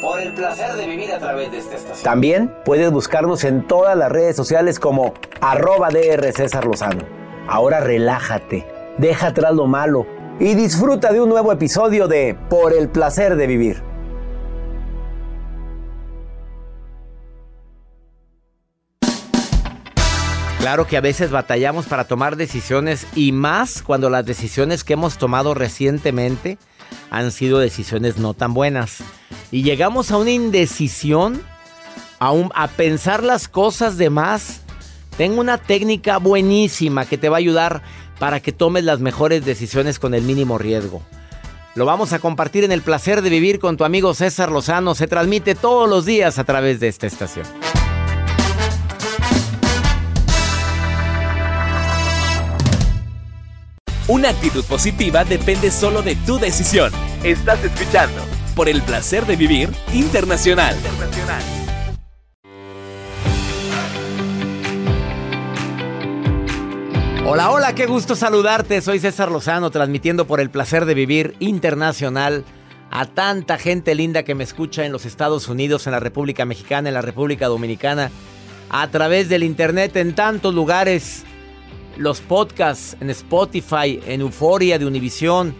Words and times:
Por 0.00 0.20
el 0.20 0.32
placer 0.34 0.74
de 0.74 0.86
vivir 0.86 1.12
a 1.12 1.18
través 1.18 1.50
de 1.50 1.58
esta 1.58 1.76
estación. 1.76 2.04
También 2.04 2.54
puedes 2.64 2.90
buscarnos 2.90 3.44
en 3.44 3.66
todas 3.66 3.96
las 3.96 4.10
redes 4.10 4.36
sociales 4.36 4.78
como 4.78 5.14
arroba 5.40 5.88
DR 5.90 6.32
César 6.32 6.64
Lozano. 6.66 7.04
Ahora 7.48 7.80
relájate, 7.80 8.66
deja 8.98 9.28
atrás 9.28 9.54
lo 9.54 9.66
malo 9.66 10.06
y 10.40 10.54
disfruta 10.54 11.12
de 11.12 11.20
un 11.20 11.28
nuevo 11.28 11.52
episodio 11.52 12.08
de 12.08 12.36
Por 12.48 12.72
el 12.72 12.88
placer 12.88 13.36
de 13.36 13.46
vivir. 13.46 13.94
Claro 20.64 20.86
que 20.86 20.96
a 20.96 21.02
veces 21.02 21.30
batallamos 21.30 21.84
para 21.84 22.04
tomar 22.04 22.36
decisiones 22.36 23.06
y 23.14 23.32
más 23.32 23.82
cuando 23.82 24.08
las 24.08 24.24
decisiones 24.24 24.82
que 24.82 24.94
hemos 24.94 25.18
tomado 25.18 25.52
recientemente 25.52 26.56
han 27.10 27.32
sido 27.32 27.58
decisiones 27.58 28.16
no 28.16 28.32
tan 28.32 28.54
buenas. 28.54 29.04
Y 29.50 29.62
llegamos 29.62 30.10
a 30.10 30.16
una 30.18 30.30
indecisión, 30.30 31.42
a, 32.20 32.32
a 32.54 32.68
pensar 32.68 33.22
las 33.22 33.48
cosas 33.48 33.96
de 33.96 34.10
más. 34.10 34.60
Tengo 35.16 35.40
una 35.40 35.58
técnica 35.58 36.18
buenísima 36.18 37.06
que 37.06 37.18
te 37.18 37.28
va 37.28 37.36
a 37.36 37.38
ayudar 37.38 37.82
para 38.18 38.40
que 38.40 38.52
tomes 38.52 38.84
las 38.84 39.00
mejores 39.00 39.44
decisiones 39.44 39.98
con 39.98 40.14
el 40.14 40.22
mínimo 40.22 40.58
riesgo. 40.58 41.02
Lo 41.74 41.86
vamos 41.86 42.12
a 42.12 42.20
compartir 42.20 42.62
en 42.62 42.70
el 42.70 42.82
placer 42.82 43.20
de 43.20 43.30
vivir 43.30 43.58
con 43.58 43.76
tu 43.76 43.84
amigo 43.84 44.14
César 44.14 44.52
Lozano. 44.52 44.94
Se 44.94 45.08
transmite 45.08 45.56
todos 45.56 45.88
los 45.88 46.04
días 46.04 46.38
a 46.38 46.44
través 46.44 46.78
de 46.78 46.88
esta 46.88 47.06
estación. 47.06 47.46
Una 54.06 54.28
actitud 54.28 54.64
positiva 54.64 55.24
depende 55.24 55.70
solo 55.70 56.02
de 56.02 56.14
tu 56.14 56.38
decisión. 56.38 56.92
Estás 57.24 57.64
escuchando 57.64 58.33
por 58.54 58.68
el 58.68 58.82
placer 58.82 59.26
de 59.26 59.36
vivir 59.36 59.70
internacional. 59.92 60.76
Hola, 67.26 67.50
hola, 67.50 67.74
qué 67.74 67.86
gusto 67.86 68.14
saludarte. 68.14 68.80
Soy 68.80 69.00
César 69.00 69.32
Lozano, 69.32 69.70
transmitiendo 69.70 70.26
por 70.26 70.40
el 70.40 70.50
placer 70.50 70.84
de 70.84 70.94
vivir 70.94 71.34
internacional 71.40 72.44
a 72.90 73.06
tanta 73.06 73.58
gente 73.58 73.94
linda 73.94 74.22
que 74.22 74.34
me 74.34 74.44
escucha 74.44 74.84
en 74.84 74.92
los 74.92 75.04
Estados 75.04 75.48
Unidos, 75.48 75.86
en 75.86 75.92
la 75.92 76.00
República 76.00 76.44
Mexicana, 76.44 76.88
en 76.88 76.94
la 76.94 77.02
República 77.02 77.48
Dominicana, 77.48 78.10
a 78.70 78.88
través 78.90 79.28
del 79.28 79.42
internet 79.42 79.96
en 79.96 80.14
tantos 80.14 80.54
lugares. 80.54 81.24
Los 81.96 82.20
podcasts 82.20 82.96
en 83.00 83.10
Spotify, 83.10 84.00
en 84.06 84.20
Euforia 84.20 84.78
de 84.78 84.86
Univisión, 84.86 85.54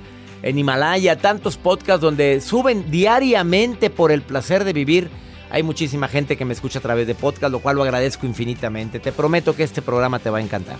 en 0.45 0.59
Himalaya, 0.59 1.17
tantos 1.17 1.57
podcasts 1.57 2.03
donde 2.03 2.43
suben 2.43 2.91
diariamente 2.91 3.89
por 3.89 4.13
el 4.13 4.21
placer 4.21 4.65
de 4.65 4.75
vivir. 4.75 5.09
Hay 5.51 5.63
muchísima 5.63 6.07
gente 6.07 6.37
que 6.37 6.45
me 6.45 6.53
escucha 6.53 6.81
a 6.81 6.83
través 6.83 7.07
de 7.07 7.15
podcast, 7.15 7.51
lo 7.51 7.61
cual 7.61 7.77
lo 7.77 7.83
agradezco 7.83 8.27
infinitamente. 8.27 9.01
Te 9.01 9.11
prometo 9.11 9.57
que 9.57 9.63
este 9.63 9.81
programa 9.81 10.19
te 10.19 10.29
va 10.29 10.39
a 10.39 10.43
encantar. 10.43 10.77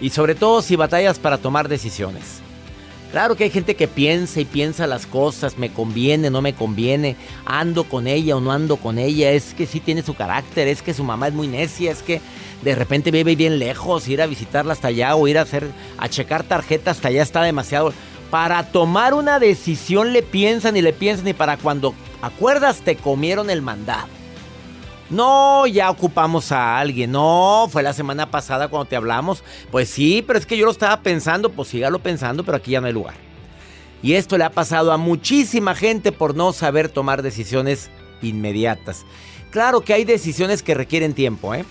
Y 0.00 0.10
sobre 0.10 0.36
todo 0.36 0.62
si 0.62 0.76
batallas 0.76 1.18
para 1.18 1.38
tomar 1.38 1.68
decisiones. 1.68 2.42
Claro 3.10 3.34
que 3.34 3.44
hay 3.44 3.50
gente 3.50 3.74
que 3.74 3.88
piensa 3.88 4.40
y 4.40 4.44
piensa 4.44 4.86
las 4.86 5.06
cosas, 5.06 5.58
me 5.58 5.72
conviene, 5.72 6.30
no 6.30 6.40
me 6.40 6.54
conviene, 6.54 7.16
ando 7.44 7.84
con 7.84 8.06
ella 8.06 8.36
o 8.36 8.40
no 8.40 8.52
ando 8.52 8.76
con 8.76 8.98
ella, 8.98 9.30
es 9.30 9.54
que 9.54 9.66
sí 9.66 9.78
tiene 9.80 10.02
su 10.02 10.14
carácter, 10.14 10.66
es 10.66 10.82
que 10.82 10.94
su 10.94 11.04
mamá 11.04 11.28
es 11.28 11.34
muy 11.34 11.46
necia, 11.46 11.92
es 11.92 12.02
que 12.02 12.20
de 12.62 12.74
repente 12.74 13.12
vive 13.12 13.36
bien 13.36 13.58
lejos, 13.58 14.08
ir 14.08 14.20
a 14.20 14.26
visitarla 14.26 14.72
hasta 14.72 14.88
allá 14.88 15.14
o 15.14 15.28
ir 15.28 15.38
a 15.38 15.42
hacer 15.42 15.68
a 15.96 16.08
checar 16.08 16.42
tarjeta 16.42 16.90
hasta 16.90 17.08
allá 17.08 17.22
está 17.22 17.42
demasiado. 17.42 17.92
Para 18.34 18.64
tomar 18.64 19.14
una 19.14 19.38
decisión 19.38 20.12
le 20.12 20.20
piensan 20.24 20.76
y 20.76 20.82
le 20.82 20.92
piensan 20.92 21.28
y 21.28 21.34
para 21.34 21.56
cuando 21.56 21.94
acuerdas 22.20 22.80
te 22.80 22.96
comieron 22.96 23.48
el 23.48 23.62
mandado. 23.62 24.08
No, 25.08 25.68
ya 25.68 25.88
ocupamos 25.88 26.50
a 26.50 26.80
alguien. 26.80 27.12
No, 27.12 27.68
fue 27.70 27.84
la 27.84 27.92
semana 27.92 28.32
pasada 28.32 28.66
cuando 28.66 28.88
te 28.88 28.96
hablamos. 28.96 29.44
Pues 29.70 29.88
sí, 29.88 30.24
pero 30.26 30.36
es 30.36 30.46
que 30.46 30.56
yo 30.56 30.64
lo 30.64 30.72
estaba 30.72 31.00
pensando. 31.00 31.52
Pues 31.52 31.68
sígalo 31.68 32.00
pensando, 32.00 32.42
pero 32.42 32.56
aquí 32.56 32.72
ya 32.72 32.80
no 32.80 32.88
hay 32.88 32.92
lugar. 32.92 33.14
Y 34.02 34.14
esto 34.14 34.36
le 34.36 34.42
ha 34.42 34.50
pasado 34.50 34.90
a 34.90 34.96
muchísima 34.96 35.76
gente 35.76 36.10
por 36.10 36.34
no 36.34 36.52
saber 36.52 36.88
tomar 36.88 37.22
decisiones 37.22 37.88
inmediatas. 38.20 39.06
Claro 39.52 39.82
que 39.82 39.94
hay 39.94 40.04
decisiones 40.04 40.64
que 40.64 40.74
requieren 40.74 41.14
tiempo, 41.14 41.54
¿eh? 41.54 41.64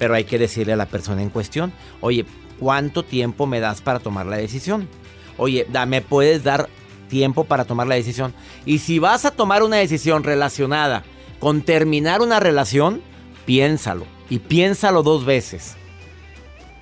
Pero 0.00 0.14
hay 0.14 0.24
que 0.24 0.40
decirle 0.40 0.72
a 0.72 0.76
la 0.76 0.86
persona 0.86 1.22
en 1.22 1.30
cuestión, 1.30 1.72
oye, 2.00 2.26
¿cuánto 2.58 3.04
tiempo 3.04 3.46
me 3.46 3.60
das 3.60 3.80
para 3.80 4.00
tomar 4.00 4.26
la 4.26 4.38
decisión? 4.38 4.88
Oye, 5.36 5.66
¿me 5.86 6.00
puedes 6.00 6.44
dar 6.44 6.68
tiempo 7.08 7.44
para 7.44 7.64
tomar 7.64 7.86
la 7.86 7.94
decisión? 7.94 8.34
Y 8.64 8.78
si 8.78 8.98
vas 8.98 9.24
a 9.24 9.30
tomar 9.30 9.62
una 9.62 9.76
decisión 9.76 10.24
relacionada 10.24 11.04
con 11.40 11.62
terminar 11.62 12.22
una 12.22 12.40
relación, 12.40 13.02
piénsalo. 13.46 14.06
Y 14.30 14.38
piénsalo 14.38 15.02
dos 15.02 15.24
veces. 15.24 15.76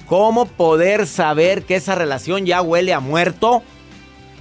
¿Cómo 0.07 0.47
poder 0.47 1.07
saber 1.07 1.65
que 1.65 1.77
esa 1.77 1.95
relación 1.95 2.47
ya 2.47 2.63
huele 2.63 2.93
a 2.93 3.01
muerto? 3.01 3.63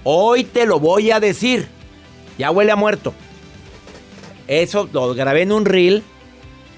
Hoy 0.04 0.44
te 0.44 0.66
lo 0.66 0.80
voy 0.80 1.12
a 1.12 1.20
decir. 1.20 1.68
Ya 2.38 2.52
huele 2.52 2.72
a 2.72 2.76
muerto. 2.76 3.14
Eso 4.48 4.90
lo 4.92 5.14
grabé 5.14 5.44
en 5.44 5.52
un 5.52 5.66
reel. 5.66 6.04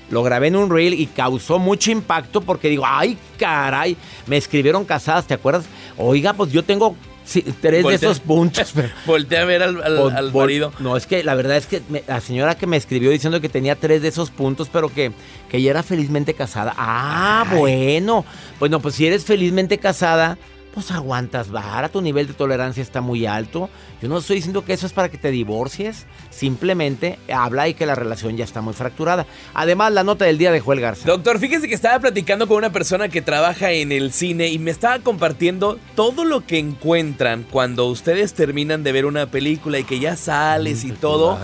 Lo 0.10 0.22
grabé 0.22 0.48
en 0.48 0.56
un 0.56 0.70
reel 0.70 0.94
y 0.94 1.08
causó 1.08 1.58
mucho 1.60 1.90
impacto 1.90 2.42
porque 2.42 2.70
digo, 2.70 2.84
ay, 2.86 3.18
caray, 3.38 3.98
me 4.28 4.38
escribieron 4.38 4.86
casadas, 4.86 5.26
¿te 5.26 5.34
acuerdas? 5.34 5.66
Oiga, 5.98 6.34
pues 6.34 6.52
yo 6.52 6.64
tengo 6.64 6.96
Sí, 7.34 7.44
tres 7.62 7.84
de 7.84 7.96
esos 7.96 8.20
puntos. 8.20 8.74
Voltea 9.08 9.42
a 9.42 9.46
ver 9.46 9.64
al, 9.64 9.82
al, 9.82 10.32
marido. 10.32 10.72
No, 10.78 10.96
es 10.96 11.08
que 11.08 11.24
la 11.24 11.34
verdad 11.34 11.58
es 11.58 11.66
que 11.66 11.82
la 12.08 12.22
señora 12.22 12.54
que 12.54 12.68
me 12.68 12.78
escribió 12.78 13.10
diciendo 13.10 13.42
que 13.42 13.50
tenía 13.50 13.76
tres 13.76 14.04
de 14.04 14.10
esos 14.10 14.30
puntos, 14.30 14.70
pero 14.72 14.90
que, 14.90 15.12
que 15.50 15.58
ella 15.58 15.72
era 15.72 15.82
felizmente 15.82 16.36
casada. 16.36 16.76
Ah, 16.78 17.44
bueno. 17.58 18.24
Bueno, 18.60 18.82
pues 18.82 18.94
si 18.94 19.08
eres 19.08 19.26
felizmente 19.26 19.80
casada, 19.80 20.38
pues 20.74 20.92
aguantas 20.92 21.52
vara, 21.52 21.90
tu 21.90 22.02
nivel 22.02 22.28
de 22.28 22.34
tolerancia 22.34 22.82
está 22.82 23.00
muy 23.00 23.26
alto. 23.26 23.70
Yo 24.02 24.10
no 24.10 24.18
estoy 24.18 24.38
diciendo 24.38 24.66
que 24.66 24.74
eso 24.74 24.88
es 24.88 24.94
para 24.94 25.10
que 25.10 25.18
te 25.18 25.30
divorcies, 25.30 26.06
simplemente 26.32 27.20
habla 27.32 27.68
y 27.68 27.76
que 27.76 27.86
la 27.86 27.96
relación 27.96 28.36
ya 28.36 28.44
está 28.44 28.62
muy 28.62 28.74
fracturada. 28.74 29.28
Además, 29.54 29.94
la 29.94 30.04
nota 30.04 30.26
del 30.26 30.38
día 30.38 30.52
de 30.52 30.60
Joel 30.60 30.82
Garza. 30.82 31.06
Doctor, 31.06 31.40
fíjese 31.40 31.68
que 31.68 31.76
estaba 31.76 32.00
platicando 32.00 32.48
con 32.48 32.58
una 32.58 32.72
persona 32.72 33.10
que 33.10 33.22
trabaja 33.22 33.72
en 33.72 33.92
el 33.92 34.12
cine 34.12 34.48
y 34.48 34.58
me 34.58 34.72
estaba 34.72 35.00
compartiendo 35.00 35.78
todo 35.96 36.26
lo 36.26 36.46
que 36.46 36.58
encuentran 36.58 37.46
cuando 37.50 37.86
ustedes 37.86 38.34
terminan 38.34 38.84
de 38.84 38.92
ver 38.92 39.06
una 39.06 39.28
película 39.28 39.80
y 39.80 39.84
que 39.84 40.00
ya 40.00 40.16
sales 40.16 40.84
y 40.84 40.92
todo. 40.92 41.38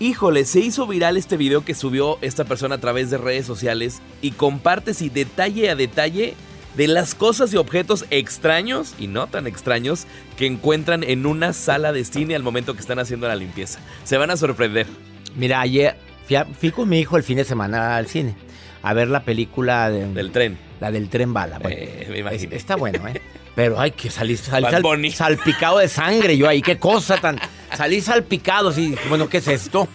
Híjole, 0.00 0.44
se 0.44 0.60
hizo 0.60 0.86
viral 0.86 1.16
este 1.16 1.36
video 1.36 1.64
que 1.64 1.74
subió 1.74 2.18
esta 2.20 2.44
persona 2.44 2.76
a 2.76 2.78
través 2.78 3.10
de 3.10 3.18
redes 3.18 3.44
sociales 3.44 4.00
y 4.22 4.30
compartes 4.30 5.02
y 5.02 5.08
detalle 5.08 5.70
a 5.70 5.74
detalle 5.74 6.36
de 6.78 6.86
las 6.86 7.16
cosas 7.16 7.52
y 7.52 7.56
objetos 7.56 8.06
extraños 8.10 8.94
y 9.00 9.08
no 9.08 9.26
tan 9.26 9.48
extraños 9.48 10.06
que 10.36 10.46
encuentran 10.46 11.02
en 11.02 11.26
una 11.26 11.52
sala 11.52 11.92
de 11.92 12.04
cine 12.04 12.36
al 12.36 12.44
momento 12.44 12.74
que 12.74 12.80
están 12.80 13.00
haciendo 13.00 13.26
la 13.26 13.34
limpieza. 13.34 13.80
Se 14.04 14.16
van 14.16 14.30
a 14.30 14.36
sorprender. 14.36 14.86
Mira, 15.34 15.60
ayer 15.60 15.96
fui, 16.56 16.70
con 16.70 16.88
mi 16.88 17.00
hijo 17.00 17.16
el 17.16 17.24
fin 17.24 17.36
de 17.36 17.44
semana 17.44 17.96
al 17.96 18.06
cine 18.06 18.36
a 18.80 18.94
ver 18.94 19.08
la 19.08 19.24
película 19.24 19.90
del 19.90 20.30
tren. 20.30 20.56
La 20.78 20.92
del 20.92 21.08
tren 21.08 21.34
bala. 21.34 21.58
Eh, 21.68 22.06
me 22.10 22.18
imagino. 22.20 22.54
está 22.54 22.76
bueno, 22.76 23.08
¿eh? 23.08 23.20
Pero 23.56 23.80
hay 23.80 23.90
que 23.90 24.08
salir, 24.08 24.38
salpicado 24.38 25.78
de 25.78 25.88
sangre 25.88 26.36
yo 26.36 26.48
ahí. 26.48 26.62
Qué 26.62 26.78
cosa 26.78 27.16
tan... 27.16 27.40
Salí 27.76 28.00
salpicado, 28.00 28.70
sí. 28.70 28.94
Bueno, 29.08 29.28
¿qué 29.28 29.38
es 29.38 29.48
esto? 29.48 29.88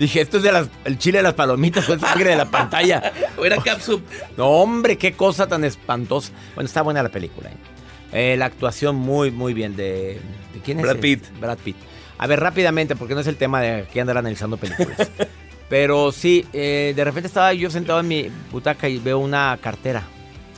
Dije, 0.00 0.22
esto 0.22 0.38
es 0.38 0.42
de 0.42 0.50
las, 0.50 0.70
el 0.86 0.96
chile 0.96 1.18
de 1.18 1.24
las 1.24 1.34
palomitas 1.34 1.86
o 1.86 1.92
el 1.92 2.00
sangre 2.00 2.30
de 2.30 2.36
la 2.36 2.50
pantalla. 2.50 3.12
o 3.36 3.44
era 3.44 3.58
capsup. 3.58 4.02
No, 4.34 4.46
hombre, 4.46 4.96
qué 4.96 5.12
cosa 5.12 5.46
tan 5.46 5.62
espantosa. 5.62 6.32
Bueno, 6.54 6.68
está 6.68 6.80
buena 6.80 7.02
la 7.02 7.10
película. 7.10 7.50
¿eh? 7.50 8.32
Eh, 8.32 8.36
la 8.38 8.46
actuación 8.46 8.96
muy, 8.96 9.30
muy 9.30 9.52
bien 9.52 9.76
de... 9.76 10.18
¿De 10.54 10.60
quién 10.64 10.78
es? 10.78 10.84
Brad 10.84 10.96
Pitt. 10.96 11.24
Brad 11.38 11.58
Pitt. 11.58 11.76
A 12.16 12.26
ver, 12.26 12.40
rápidamente, 12.40 12.96
porque 12.96 13.12
no 13.12 13.20
es 13.20 13.26
el 13.26 13.36
tema 13.36 13.60
de 13.60 13.84
que 13.92 14.00
andar 14.00 14.16
analizando 14.16 14.56
películas. 14.56 15.10
Pero 15.68 16.12
sí, 16.12 16.46
eh, 16.54 16.94
de 16.96 17.04
repente 17.04 17.26
estaba 17.26 17.52
yo 17.52 17.68
sentado 17.68 18.00
en 18.00 18.08
mi 18.08 18.30
butaca 18.50 18.88
y 18.88 18.96
veo 18.96 19.18
una 19.18 19.58
cartera. 19.60 20.04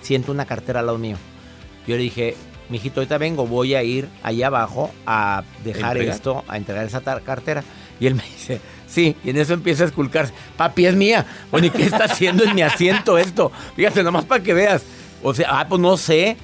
Siento 0.03 0.31
una 0.31 0.47
cartera 0.47 0.79
al 0.79 0.87
lado 0.87 0.99
mío. 0.99 1.17
Yo 1.89 1.97
le 1.97 2.03
dije, 2.03 2.37
mijito, 2.69 3.01
ahorita 3.01 3.19
vengo, 3.19 3.45
voy 3.49 3.75
a 3.75 3.83
ir 3.83 4.09
allá 4.23 4.47
abajo 4.47 4.93
a 5.05 5.43
dejar 5.65 5.99
esto, 5.99 6.45
a 6.47 6.57
entregar 6.57 6.87
esa 6.87 7.01
cartera. 7.01 7.65
Y 8.01 8.07
él 8.07 8.15
me 8.15 8.25
dice, 8.25 8.61
Sí, 8.93 9.17
y 9.25 9.31
en 9.31 9.39
eso 9.39 9.55
empieza 9.55 9.85
a 9.85 9.87
esculcarse. 9.87 10.35
Papi, 10.59 10.85
es 10.85 10.95
mía. 10.95 11.25
Bueno, 11.51 11.69
¿y 11.69 11.71
qué 11.71 11.85
está 11.85 12.05
haciendo 12.05 12.45
en 12.45 12.55
mi 12.55 12.61
asiento 12.61 13.17
esto? 13.17 13.51
Fíjate, 13.75 14.03
nomás 14.03 14.27
para 14.27 14.43
que 14.43 14.53
veas. 14.53 14.83
O 15.23 15.33
sea, 15.33 15.61
ah, 15.61 15.67
pues 15.67 15.81
no 15.81 15.97
sé. 15.97 16.37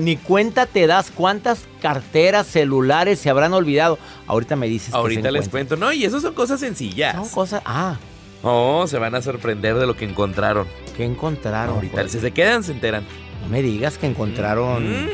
Ni 0.00 0.16
cuenta 0.18 0.66
te 0.66 0.86
das 0.86 1.10
cuántas 1.10 1.64
carteras, 1.80 2.46
celulares 2.48 3.18
se 3.18 3.30
habrán 3.30 3.54
olvidado. 3.54 3.98
Ahorita 4.26 4.56
me 4.56 4.66
dices. 4.66 4.92
Ahorita 4.92 5.30
les 5.30 5.48
cuento. 5.48 5.76
No, 5.76 5.90
y 5.90 6.04
eso 6.04 6.20
son 6.20 6.34
cosas 6.34 6.60
sencillas. 6.60 7.14
Son 7.14 7.28
cosas. 7.30 7.62
Ah. 7.64 7.96
Oh, 8.42 8.86
se 8.86 8.98
van 8.98 9.14
a 9.14 9.22
sorprender 9.22 9.76
de 9.76 9.86
lo 9.86 9.96
que 9.96 10.04
encontraron. 10.04 10.66
¿Qué 10.96 11.04
encontraron? 11.04 11.76
Ahorita, 11.76 12.08
si 12.08 12.20
se 12.20 12.32
quedan, 12.32 12.62
se 12.62 12.72
enteran. 12.72 13.06
No 13.40 13.48
me 13.48 13.62
digas 13.62 13.96
que 13.96 14.06
encontraron. 14.06 15.08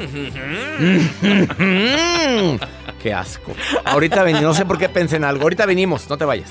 Qué 3.03 3.15
asco. 3.15 3.53
Ahorita 3.85 4.23
venimos, 4.23 4.43
no 4.43 4.55
sé 4.55 4.65
por 4.65 4.79
qué 4.79 4.89
pensé 4.89 5.17
en 5.17 5.25
algo. 5.25 5.43
Ahorita 5.43 5.67
venimos, 5.67 6.09
no 6.09 6.19
te 6.19 6.25
vayas. 6.25 6.51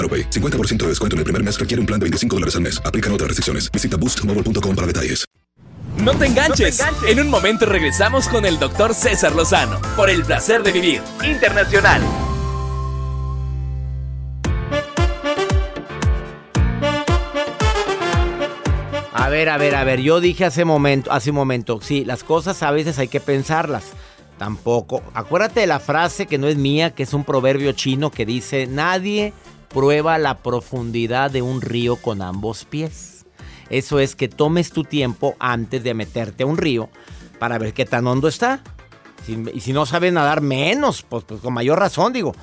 AroPay. 0.01 0.29
50% 0.29 0.77
de 0.77 0.87
descuento 0.87 1.15
en 1.15 1.19
el 1.19 1.23
primer 1.25 1.41
mes 1.43 1.57
requiere 1.57 1.79
un 1.79 1.85
plan 1.85 1.99
de 1.99 2.05
25 2.05 2.35
dólares 2.35 2.55
al 2.55 2.63
mes. 2.63 2.81
Aplican 2.83 3.13
otras 3.13 3.27
restricciones. 3.29 3.71
Visita 3.71 3.95
boostmobile.com 3.95 4.75
para 4.75 4.87
detalles. 4.87 5.25
No 5.97 6.15
te, 6.15 6.25
enganches. 6.25 6.79
no 6.79 6.85
te 6.85 6.89
enganches. 6.89 7.11
En 7.11 7.19
un 7.19 7.29
momento 7.29 7.65
regresamos 7.67 8.27
con 8.27 8.45
el 8.45 8.57
doctor 8.57 8.95
César 8.95 9.35
Lozano 9.35 9.79
por 9.95 10.09
el 10.09 10.23
placer 10.23 10.63
de 10.63 10.71
vivir 10.71 11.01
internacional. 11.23 12.01
A 19.13 19.29
ver, 19.29 19.49
a 19.49 19.57
ver, 19.57 19.75
a 19.75 19.83
ver, 19.83 20.01
yo 20.01 20.19
dije 20.19 20.45
hace 20.45 20.65
momento, 20.65 21.11
hace 21.11 21.29
un 21.29 21.35
momento, 21.35 21.79
sí, 21.79 22.03
las 22.03 22.23
cosas 22.23 22.63
a 22.63 22.71
veces 22.71 22.97
hay 22.97 23.07
que 23.07 23.19
pensarlas. 23.19 23.83
Tampoco. 24.39 25.03
Acuérdate 25.13 25.59
de 25.59 25.67
la 25.67 25.79
frase 25.79 26.25
que 26.25 26.39
no 26.39 26.47
es 26.47 26.57
mía, 26.57 26.95
que 26.95 27.03
es 27.03 27.13
un 27.13 27.23
proverbio 27.23 27.73
chino 27.73 28.09
que 28.09 28.25
dice, 28.25 28.65
nadie 28.65 29.33
prueba 29.73 30.17
la 30.17 30.39
profundidad 30.39 31.31
de 31.31 31.41
un 31.41 31.61
río 31.61 31.95
con 31.95 32.21
ambos 32.21 32.65
pies. 32.65 33.25
Eso 33.69 33.99
es 33.99 34.15
que 34.15 34.27
tomes 34.27 34.71
tu 34.71 34.83
tiempo 34.83 35.35
antes 35.39 35.83
de 35.83 35.93
meterte 35.93 36.43
a 36.43 36.45
un 36.45 36.57
río 36.57 36.89
para 37.39 37.57
ver 37.57 37.73
qué 37.73 37.85
tan 37.85 38.05
hondo 38.07 38.27
está. 38.27 38.61
y 39.27 39.61
si 39.61 39.71
no 39.71 39.85
sabes 39.85 40.11
nadar, 40.11 40.41
menos, 40.41 41.03
pues, 41.03 41.23
pues 41.23 41.41
con 41.41 41.53
mayor 41.53 41.79
razón 41.79 42.11
digo. 42.11 42.33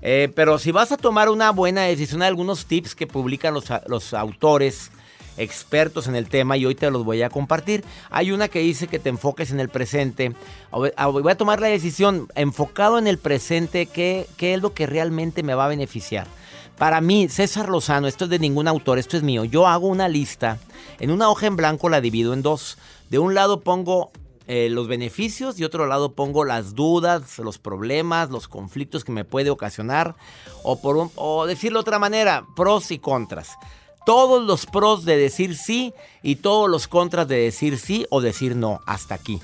Eh, 0.00 0.30
pero 0.34 0.58
si 0.58 0.70
vas 0.70 0.92
a 0.92 0.96
tomar 0.96 1.28
una 1.28 1.50
buena 1.50 1.82
decisión, 1.82 2.22
hay 2.22 2.28
algunos 2.28 2.66
tips 2.66 2.94
que 2.94 3.06
publican 3.06 3.54
los, 3.54 4.14
autores 4.14 4.90
expertos 5.36 6.08
en 6.08 6.16
el 6.16 6.28
tema 6.28 6.56
y 6.56 6.66
hoy 6.66 6.74
te 6.74 6.90
los 6.90 7.04
voy 7.04 7.22
a 7.22 7.30
compartir. 7.30 7.84
Hay 8.10 8.32
una 8.32 8.48
que 8.48 8.60
dice 8.60 8.88
que 8.88 8.98
te 8.98 9.08
enfoques 9.08 9.50
en 9.50 9.60
el 9.60 9.68
presente. 9.68 10.34
Voy 10.70 10.92
a 10.96 11.34
tomar 11.36 11.60
la 11.60 11.68
decisión 11.68 12.28
enfocado 12.34 12.98
en 12.98 13.06
el 13.06 13.18
presente, 13.18 13.86
¿qué, 13.86 14.26
qué 14.36 14.54
es 14.54 14.62
lo 14.62 14.74
que 14.74 14.86
realmente 14.86 15.42
me 15.42 15.54
va 15.54 15.66
a 15.66 15.68
beneficiar? 15.68 16.26
Para 16.78 17.00
mí, 17.00 17.28
César 17.28 17.68
Lozano, 17.68 18.06
esto 18.06 18.24
es 18.24 18.30
de 18.30 18.38
ningún 18.38 18.68
autor, 18.68 18.98
esto 18.98 19.16
es 19.16 19.24
mío. 19.24 19.44
Yo 19.44 19.66
hago 19.66 19.88
una 19.88 20.08
lista, 20.08 20.58
en 21.00 21.10
una 21.10 21.28
hoja 21.28 21.46
en 21.46 21.56
blanco 21.56 21.88
la 21.88 22.00
divido 22.00 22.32
en 22.32 22.42
dos. 22.42 22.78
De 23.10 23.18
un 23.18 23.34
lado 23.34 23.60
pongo 23.60 24.12
eh, 24.46 24.68
los 24.70 24.86
beneficios 24.86 25.58
y 25.58 25.64
otro 25.64 25.86
lado 25.86 26.12
pongo 26.12 26.44
las 26.44 26.76
dudas, 26.76 27.38
los 27.38 27.58
problemas, 27.58 28.30
los 28.30 28.46
conflictos 28.46 29.02
que 29.02 29.10
me 29.10 29.24
puede 29.24 29.50
ocasionar. 29.50 30.14
O, 30.62 30.80
por 30.80 31.10
o 31.16 31.46
decirlo 31.46 31.80
de 31.80 31.82
otra 31.82 31.98
manera, 31.98 32.46
pros 32.54 32.92
y 32.92 33.00
contras 33.00 33.56
todos 34.08 34.42
los 34.42 34.64
pros 34.64 35.04
de 35.04 35.18
decir 35.18 35.54
sí 35.54 35.92
y 36.22 36.36
todos 36.36 36.70
los 36.70 36.88
contras 36.88 37.28
de 37.28 37.36
decir 37.36 37.78
sí 37.78 38.06
o 38.08 38.22
decir 38.22 38.56
no. 38.56 38.80
Hasta 38.86 39.14
aquí. 39.14 39.38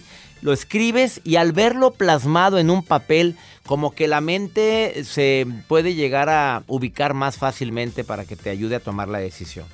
Lo 0.44 0.52
escribes 0.52 1.22
y 1.24 1.36
al 1.36 1.52
verlo 1.52 1.92
plasmado 1.92 2.58
en 2.58 2.68
un 2.68 2.82
papel, 2.82 3.34
como 3.64 3.94
que 3.94 4.08
la 4.08 4.20
mente 4.20 5.02
se 5.04 5.46
puede 5.68 5.94
llegar 5.94 6.28
a 6.28 6.62
ubicar 6.66 7.14
más 7.14 7.38
fácilmente 7.38 8.04
para 8.04 8.26
que 8.26 8.36
te 8.36 8.50
ayude 8.50 8.76
a 8.76 8.80
tomar 8.80 9.08
la 9.08 9.20
decisión. 9.20 9.64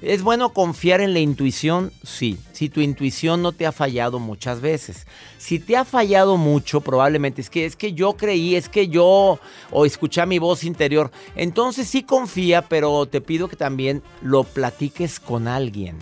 ¿Es 0.00 0.22
bueno 0.22 0.54
confiar 0.54 1.02
en 1.02 1.12
la 1.12 1.18
intuición? 1.18 1.92
Sí. 2.02 2.38
Si 2.52 2.70
tu 2.70 2.80
intuición 2.80 3.42
no 3.42 3.52
te 3.52 3.66
ha 3.66 3.72
fallado 3.72 4.18
muchas 4.18 4.62
veces. 4.62 5.06
Si 5.36 5.58
te 5.58 5.76
ha 5.76 5.84
fallado 5.84 6.38
mucho, 6.38 6.80
probablemente 6.80 7.42
es 7.42 7.50
que 7.50 7.66
es 7.66 7.76
que 7.76 7.92
yo 7.92 8.14
creí, 8.14 8.56
es 8.56 8.70
que 8.70 8.88
yo 8.88 9.38
o 9.70 9.84
escuché 9.84 10.24
mi 10.24 10.38
voz 10.38 10.64
interior. 10.64 11.10
Entonces 11.34 11.88
sí 11.88 12.02
confía, 12.02 12.62
pero 12.62 13.04
te 13.04 13.20
pido 13.20 13.48
que 13.48 13.56
también 13.56 14.02
lo 14.22 14.44
platiques 14.44 15.20
con 15.20 15.46
alguien. 15.46 15.98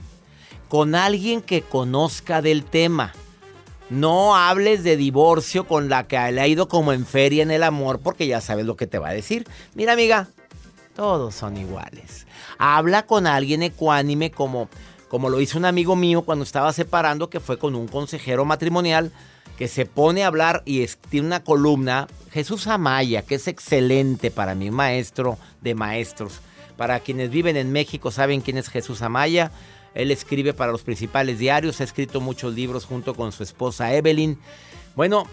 Con 0.69 0.95
alguien 0.95 1.43
que 1.43 1.63
conozca 1.63 2.43
del 2.43 2.63
tema. 2.63 3.13
No 3.91 4.35
hables 4.35 4.83
de 4.83 4.97
divorcio 4.97 5.67
con 5.67 5.89
la 5.89 6.07
que 6.07 6.17
le 6.33 6.41
ha 6.41 6.47
ido 6.47 6.69
como 6.69 6.93
en 6.93 7.05
feria 7.05 7.43
en 7.43 7.51
el 7.51 7.63
amor, 7.63 8.01
porque 8.01 8.27
ya 8.27 8.41
sabes 8.41 8.65
lo 8.65 8.77
que 8.77 8.87
te 8.87 8.99
va 8.99 9.11
a 9.11 9.15
decir. 9.15 9.47
Mira, 9.75 9.93
amiga, 9.93 10.29
todos 10.97 11.35
son 11.35 11.57
iguales. 11.57 12.27
Habla 12.59 13.07
con 13.07 13.27
alguien 13.27 13.63
ecuánime 13.63 14.31
como, 14.31 14.69
como 15.09 15.29
lo 15.29 15.41
hizo 15.41 15.59
un 15.59 15.65
amigo 15.65 15.97
mío 15.97 16.23
cuando 16.23 16.45
estaba 16.45 16.73
separando, 16.73 17.29
que 17.29 17.41
fue 17.41 17.59
con 17.59 17.75
un 17.75 17.89
consejero 17.89 18.45
matrimonial 18.45 19.13
que 19.59 19.69
se 19.69 19.87
pone 19.87 20.25
a 20.25 20.29
hablar 20.29 20.63
y 20.65 20.85
tiene 21.11 21.27
una 21.27 21.45
columna, 21.45 22.09
Jesús 22.33 22.67
Amaya, 22.67 23.23
que 23.23 23.37
es 23.37 23.47
excelente 23.47 24.31
para 24.31 24.55
mí, 24.55 24.71
maestro 24.71 25.39
de 25.61 25.75
maestros. 25.75 26.41
Para 26.77 27.01
quienes 27.01 27.31
viven 27.31 27.57
en 27.57 27.71
México 27.71 28.11
saben 28.11 28.41
quién 28.41 28.59
es 28.59 28.69
Jesús 28.69 29.03
Amaya. 29.03 29.53
Él 29.95 30.11
escribe 30.11 30.55
para 30.55 30.73
los 30.73 30.83
principales 30.83 31.39
diarios, 31.39 31.81
ha 31.81 31.85
escrito 31.85 32.21
muchos 32.21 32.55
libros 32.55 32.85
junto 32.85 33.15
con 33.15 33.33
su 33.33 33.43
esposa 33.43 33.95
Evelyn. 33.95 34.39
Bueno, 34.97 35.27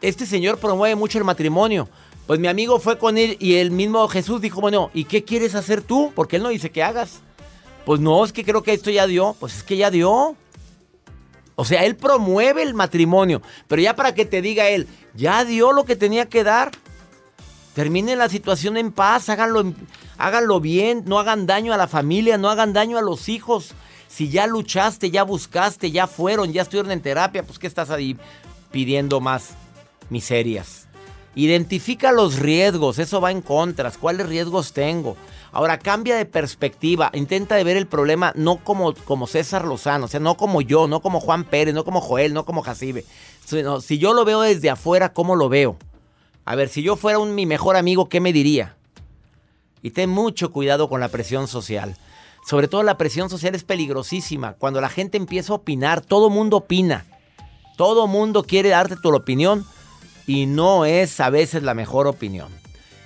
este 0.00 0.26
señor 0.26 0.58
promueve 0.58 0.96
mucho 0.96 1.18
el 1.18 1.24
matrimonio. 1.24 1.88
Pues 2.26 2.38
mi 2.40 2.48
amigo 2.48 2.78
fue 2.78 2.98
con 2.98 3.16
él 3.16 3.36
y 3.40 3.54
el 3.54 3.70
mismo 3.70 4.06
Jesús 4.08 4.40
dijo, 4.40 4.60
bueno, 4.60 4.90
¿y 4.92 5.04
qué 5.04 5.24
quieres 5.24 5.54
hacer 5.54 5.82
tú? 5.82 6.12
Porque 6.14 6.36
él 6.36 6.42
no 6.42 6.50
dice 6.50 6.70
que 6.70 6.82
hagas. 6.82 7.20
Pues 7.86 8.00
no, 8.00 8.22
es 8.24 8.32
que 8.32 8.44
creo 8.44 8.62
que 8.62 8.74
esto 8.74 8.90
ya 8.90 9.06
dio. 9.06 9.34
Pues 9.40 9.56
es 9.56 9.62
que 9.62 9.76
ya 9.76 9.90
dio. 9.90 10.36
O 11.54 11.64
sea, 11.64 11.84
él 11.84 11.96
promueve 11.96 12.62
el 12.62 12.74
matrimonio. 12.74 13.40
Pero 13.66 13.80
ya 13.80 13.96
para 13.96 14.14
que 14.14 14.26
te 14.26 14.42
diga 14.42 14.68
él, 14.68 14.86
ya 15.14 15.44
dio 15.44 15.72
lo 15.72 15.84
que 15.84 15.96
tenía 15.96 16.28
que 16.28 16.44
dar. 16.44 16.70
Terminen 17.74 18.18
la 18.18 18.28
situación 18.28 18.76
en 18.76 18.92
paz, 18.92 19.28
háganlo, 19.28 19.72
háganlo 20.18 20.60
bien, 20.60 21.04
no 21.06 21.18
hagan 21.18 21.46
daño 21.46 21.72
a 21.72 21.76
la 21.76 21.88
familia, 21.88 22.36
no 22.36 22.50
hagan 22.50 22.72
daño 22.72 22.98
a 22.98 23.02
los 23.02 23.28
hijos. 23.28 23.74
Si 24.08 24.30
ya 24.30 24.46
luchaste, 24.46 25.10
ya 25.10 25.22
buscaste, 25.22 25.90
ya 25.90 26.06
fueron, 26.06 26.52
ya 26.52 26.62
estuvieron 26.62 26.90
en 26.90 27.02
terapia, 27.02 27.42
pues 27.42 27.58
¿qué 27.58 27.66
estás 27.66 27.90
ahí 27.90 28.16
pidiendo 28.72 29.20
más 29.20 29.50
miserias? 30.10 30.88
Identifica 31.34 32.10
los 32.10 32.38
riesgos, 32.38 32.98
eso 32.98 33.20
va 33.20 33.30
en 33.30 33.42
contras. 33.42 33.96
¿Cuáles 33.98 34.28
riesgos 34.28 34.72
tengo? 34.72 35.16
Ahora 35.52 35.78
cambia 35.78 36.16
de 36.16 36.26
perspectiva, 36.26 37.10
intenta 37.14 37.54
de 37.54 37.64
ver 37.64 37.76
el 37.76 37.86
problema 37.86 38.32
no 38.34 38.56
como, 38.56 38.94
como 38.94 39.26
César 39.26 39.64
Lozano, 39.64 40.06
o 40.06 40.08
sea, 40.08 40.20
no 40.20 40.36
como 40.36 40.62
yo, 40.62 40.88
no 40.88 41.00
como 41.00 41.20
Juan 41.20 41.44
Pérez, 41.44 41.74
no 41.74 41.84
como 41.84 42.00
Joel, 42.00 42.34
no 42.34 42.44
como 42.44 42.62
Jacibe. 42.62 43.04
si 43.44 43.98
yo 43.98 44.14
lo 44.14 44.24
veo 44.24 44.40
desde 44.40 44.68
afuera, 44.68 45.12
¿cómo 45.12 45.36
lo 45.36 45.48
veo? 45.48 45.76
A 46.44 46.54
ver, 46.54 46.68
si 46.68 46.82
yo 46.82 46.96
fuera 46.96 47.18
un, 47.18 47.34
mi 47.34 47.46
mejor 47.46 47.76
amigo, 47.76 48.08
¿qué 48.08 48.20
me 48.20 48.32
diría? 48.32 48.76
Y 49.82 49.90
ten 49.90 50.10
mucho 50.10 50.50
cuidado 50.50 50.88
con 50.88 51.00
la 51.00 51.08
presión 51.08 51.46
social. 51.46 51.96
Sobre 52.48 52.66
todo 52.66 52.82
la 52.82 52.96
presión 52.96 53.28
social 53.28 53.54
es 53.54 53.62
peligrosísima. 53.62 54.54
Cuando 54.54 54.80
la 54.80 54.88
gente 54.88 55.18
empieza 55.18 55.52
a 55.52 55.56
opinar, 55.56 56.00
todo 56.00 56.30
mundo 56.30 56.56
opina. 56.56 57.04
Todo 57.76 58.06
mundo 58.06 58.42
quiere 58.42 58.70
darte 58.70 58.96
tu 58.96 59.14
opinión 59.14 59.66
y 60.26 60.46
no 60.46 60.86
es 60.86 61.20
a 61.20 61.28
veces 61.28 61.62
la 61.62 61.74
mejor 61.74 62.06
opinión. 62.06 62.48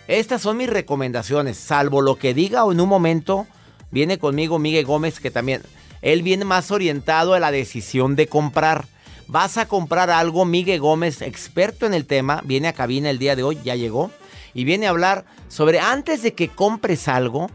Estas 0.06 0.42
son 0.42 0.58
mis 0.58 0.70
recomendaciones, 0.70 1.56
salvo 1.56 2.02
lo 2.02 2.14
que 2.14 2.34
diga 2.34 2.64
o 2.64 2.70
en 2.70 2.80
un 2.80 2.88
momento 2.88 3.48
viene 3.90 4.16
conmigo 4.16 4.60
Miguel 4.60 4.84
Gómez 4.84 5.18
que 5.18 5.32
también, 5.32 5.62
él 6.02 6.22
viene 6.22 6.44
más 6.44 6.70
orientado 6.70 7.34
a 7.34 7.40
la 7.40 7.50
decisión 7.50 8.14
de 8.14 8.28
comprar. 8.28 8.86
Vas 9.26 9.56
a 9.56 9.66
comprar 9.66 10.08
algo, 10.10 10.44
Miguel 10.44 10.78
Gómez, 10.78 11.20
experto 11.20 11.84
en 11.84 11.94
el 11.94 12.06
tema, 12.06 12.42
viene 12.44 12.68
a 12.68 12.74
cabina 12.74 13.10
el 13.10 13.18
día 13.18 13.34
de 13.34 13.42
hoy, 13.42 13.58
ya 13.64 13.74
llegó, 13.74 14.12
y 14.54 14.62
viene 14.62 14.86
a 14.86 14.90
hablar 14.90 15.24
sobre 15.48 15.80
antes 15.80 16.22
de 16.22 16.32
que 16.32 16.46
compres 16.46 17.08
algo, 17.08 17.50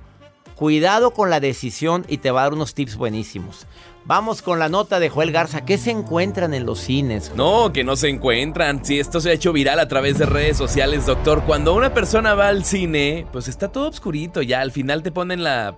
cuidado 0.57 1.11
con 1.11 1.29
la 1.29 1.39
decisión 1.39 2.03
y 2.09 2.17
te 2.17 2.31
va 2.31 2.41
a 2.41 2.43
dar 2.43 2.53
unos 2.53 2.73
tips 2.73 2.97
buenísimos. 2.97 3.67
Vamos 4.05 4.41
con 4.41 4.57
la 4.57 4.69
nota 4.69 5.01
de 5.01 5.09
Joel 5.09 5.33
Garza. 5.33 5.65
¿Qué 5.65 5.77
se 5.77 5.91
encuentran 5.91 6.53
en 6.53 6.65
los 6.65 6.79
cines? 6.79 7.33
No, 7.35 7.73
que 7.73 7.83
no 7.83 7.97
se 7.97 8.07
encuentran. 8.07 8.83
Si 8.85 9.01
esto 9.01 9.19
se 9.19 9.31
ha 9.31 9.33
hecho 9.33 9.51
viral 9.51 9.79
a 9.79 9.89
través 9.89 10.17
de 10.17 10.25
redes 10.25 10.55
sociales, 10.55 11.05
doctor. 11.05 11.43
Cuando 11.43 11.75
una 11.75 11.93
persona 11.93 12.33
va 12.33 12.47
al 12.47 12.63
cine, 12.63 13.27
pues 13.33 13.49
está 13.49 13.67
todo 13.67 13.89
oscurito. 13.89 14.41
Ya 14.41 14.61
al 14.61 14.71
final 14.71 15.03
te 15.03 15.11
ponen 15.11 15.43
la, 15.43 15.75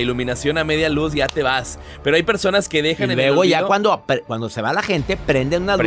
iluminación 0.00 0.56
a 0.56 0.62
media 0.62 0.88
luz, 0.88 1.14
ya 1.14 1.26
te 1.26 1.42
vas. 1.42 1.80
Pero 2.04 2.14
hay 2.14 2.22
personas 2.22 2.68
que 2.68 2.80
dejan 2.80 3.10
y 3.10 3.16
luego 3.16 3.42
ya 3.42 3.64
cuando, 3.64 4.04
cuando 4.28 4.48
se 4.48 4.62
va 4.62 4.72
la 4.72 4.82
gente, 4.82 5.16
prenden 5.16 5.64
unas 5.64 5.80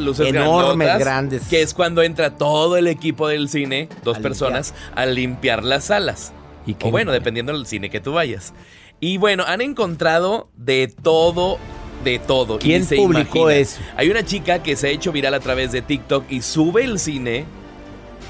luces, 0.00 0.26
enormes, 0.26 0.98
grandes. 0.98 1.42
Que 1.44 1.62
es 1.62 1.72
cuando 1.72 2.02
entra 2.02 2.36
todo 2.36 2.76
el 2.76 2.88
equipo 2.88 3.28
del 3.28 3.48
cine, 3.48 3.88
dos 4.02 4.18
personas, 4.18 4.74
a 4.96 5.06
limpiar 5.06 5.62
las 5.62 5.84
salas. 5.84 6.32
¿Y 6.66 6.76
o 6.82 6.90
bueno, 6.90 7.12
dependiendo 7.12 7.52
del 7.52 7.66
cine 7.66 7.90
que 7.90 8.00
tú 8.00 8.12
vayas. 8.12 8.52
Y 9.00 9.18
bueno, 9.18 9.44
han 9.46 9.60
encontrado 9.60 10.48
de 10.56 10.88
todo 10.88 11.58
de 12.04 12.18
todo. 12.18 12.58
¿Quién 12.58 12.86
publicó 12.86 13.50
eso? 13.50 13.80
Hay 13.96 14.10
una 14.10 14.24
chica 14.24 14.62
que 14.62 14.76
se 14.76 14.88
ha 14.88 14.90
hecho 14.90 15.12
viral 15.12 15.34
a 15.34 15.40
través 15.40 15.72
de 15.72 15.82
TikTok 15.82 16.30
y 16.30 16.42
sube 16.42 16.84
el 16.84 16.98
cine. 16.98 17.46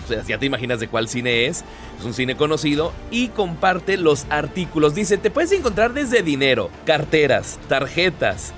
O 0.05 0.09
sea, 0.09 0.23
ya 0.25 0.39
te 0.39 0.47
imaginas 0.47 0.81
de 0.81 0.89
cuál 0.89 1.09
cine 1.09 1.47
es. 1.47 1.65
Es 1.99 2.05
un 2.05 2.15
cine 2.15 2.37
conocido 2.37 2.93
y 3.11 3.29
comparte 3.29 3.97
los 3.97 4.27
artículos. 4.29 4.95
Dice, 4.95 5.17
te 5.17 5.31
puedes 5.31 5.53
encontrar 5.53 5.95
desde 5.95 6.23
dinero, 6.23 6.71
carteras, 6.85 7.59
tarjetas, 7.69 8.53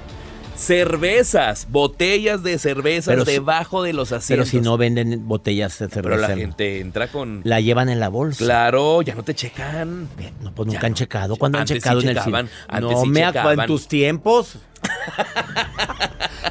cervezas, 0.57 1.69
botellas 1.71 2.43
de 2.43 2.59
cervezas 2.59 3.25
debajo 3.25 3.83
de 3.83 3.93
los 3.93 4.13
asientos. 4.13 4.49
Pero 4.51 4.63
si 4.63 4.65
no 4.65 4.77
venden 4.77 5.27
botellas 5.27 5.79
de 5.79 5.89
cerveza. 5.89 6.03
Pero 6.03 6.17
la 6.17 6.37
gente 6.37 6.81
entra 6.81 7.09
con. 7.09 7.41
La 7.45 7.61
llevan 7.61 7.89
en 7.89 8.01
la 8.01 8.09
bolsa. 8.09 8.45
Claro, 8.45 9.03
ya 9.03 9.15
no 9.15 9.23
te 9.23 9.35
checan. 9.35 10.09
No, 10.41 10.55
pues 10.55 10.67
nunca 10.67 10.87
han 10.87 10.95
checado. 10.95 11.37
¿Cuándo 11.37 11.59
han 11.59 11.67
checado 11.67 12.01
en 12.01 12.11
el 12.11 12.21
cine? 12.21 12.45
no 12.81 13.07
me 13.07 13.25
acuerdo 13.25 13.63
en 13.63 13.67
tus 13.67 13.89
tiempos. 13.89 14.59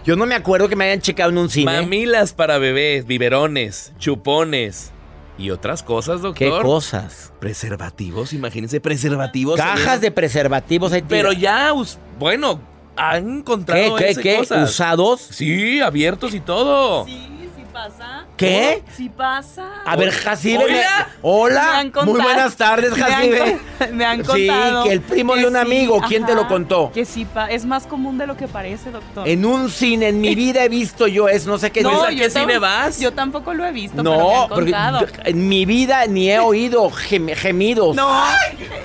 Yo 0.05 0.15
no 0.15 0.25
me 0.25 0.35
acuerdo 0.35 0.67
que 0.67 0.75
me 0.75 0.85
hayan 0.85 1.01
checado 1.01 1.29
en 1.29 1.37
un 1.37 1.49
cine. 1.49 1.71
Mamilas 1.71 2.33
para 2.33 2.57
bebés, 2.57 3.05
biberones, 3.05 3.93
chupones. 3.99 4.91
Y 5.37 5.49
otras 5.49 5.81
cosas, 5.81 6.21
doctor. 6.21 6.57
¿Qué 6.57 6.61
cosas? 6.61 7.33
Preservativos, 7.39 8.33
imagínense, 8.33 8.79
preservativos. 8.79 9.57
Cajas 9.57 9.99
de 9.99 10.11
preservativos. 10.11 10.93
Ahí 10.93 11.03
Pero 11.07 11.31
ya, 11.31 11.73
bueno, 12.19 12.61
han 12.95 13.39
encontrado 13.39 13.95
¿Qué, 13.95 14.15
qué, 14.15 14.45
qué? 14.45 14.57
¿Usados? 14.63 15.21
Sí, 15.21 15.81
abiertos 15.81 16.33
y 16.33 16.39
todo. 16.39 17.05
Sí 17.05 17.33
pasa. 17.73 18.25
¿Qué? 18.37 18.83
Sí 18.95 19.09
pasa. 19.09 19.81
A 19.85 19.95
ver, 19.95 20.11
Jacibe. 20.11 20.63
Hola. 20.63 21.07
Hola. 21.21 22.05
Muy 22.05 22.21
buenas 22.21 22.55
tardes, 22.55 22.93
Jacibe. 22.93 23.59
Me 23.91 24.05
han, 24.05 24.23
contado. 24.23 24.83
Sí, 24.83 24.89
que 24.89 24.93
el 24.93 25.01
primo 25.01 25.35
de 25.35 25.47
un 25.47 25.57
amigo. 25.57 25.99
¿Quién 26.07 26.25
te 26.25 26.35
lo 26.35 26.47
contó? 26.47 26.91
Que 26.93 27.05
sí, 27.05 27.27
es 27.49 27.65
más 27.65 27.87
común 27.87 28.17
de 28.17 28.27
lo 28.27 28.37
que 28.37 28.47
parece, 28.47 28.91
doctor. 28.91 29.27
En 29.27 29.45
un 29.45 29.69
cine, 29.69 30.09
en 30.09 30.21
mi 30.21 30.35
vida 30.35 30.63
he 30.63 30.69
visto 30.69 31.07
yo 31.07 31.27
eso. 31.27 31.49
No 31.49 31.57
sé 31.57 31.71
qué. 31.71 31.81
No, 31.81 32.03
¿A 32.03 32.09
qué 32.09 32.29
cine 32.29 32.59
vas? 32.59 32.99
Yo 32.99 33.11
tampoco 33.11 33.53
lo 33.53 33.65
he 33.65 33.71
visto, 33.71 34.03
no, 34.03 34.47
pero 34.49 34.65
me 34.65 34.73
han 34.73 34.99
porque 34.99 35.21
en 35.25 35.47
mi 35.49 35.65
vida 35.65 36.05
ni 36.05 36.29
he 36.29 36.39
oído 36.39 36.89
gemidos. 36.91 37.95
No, 37.95 38.09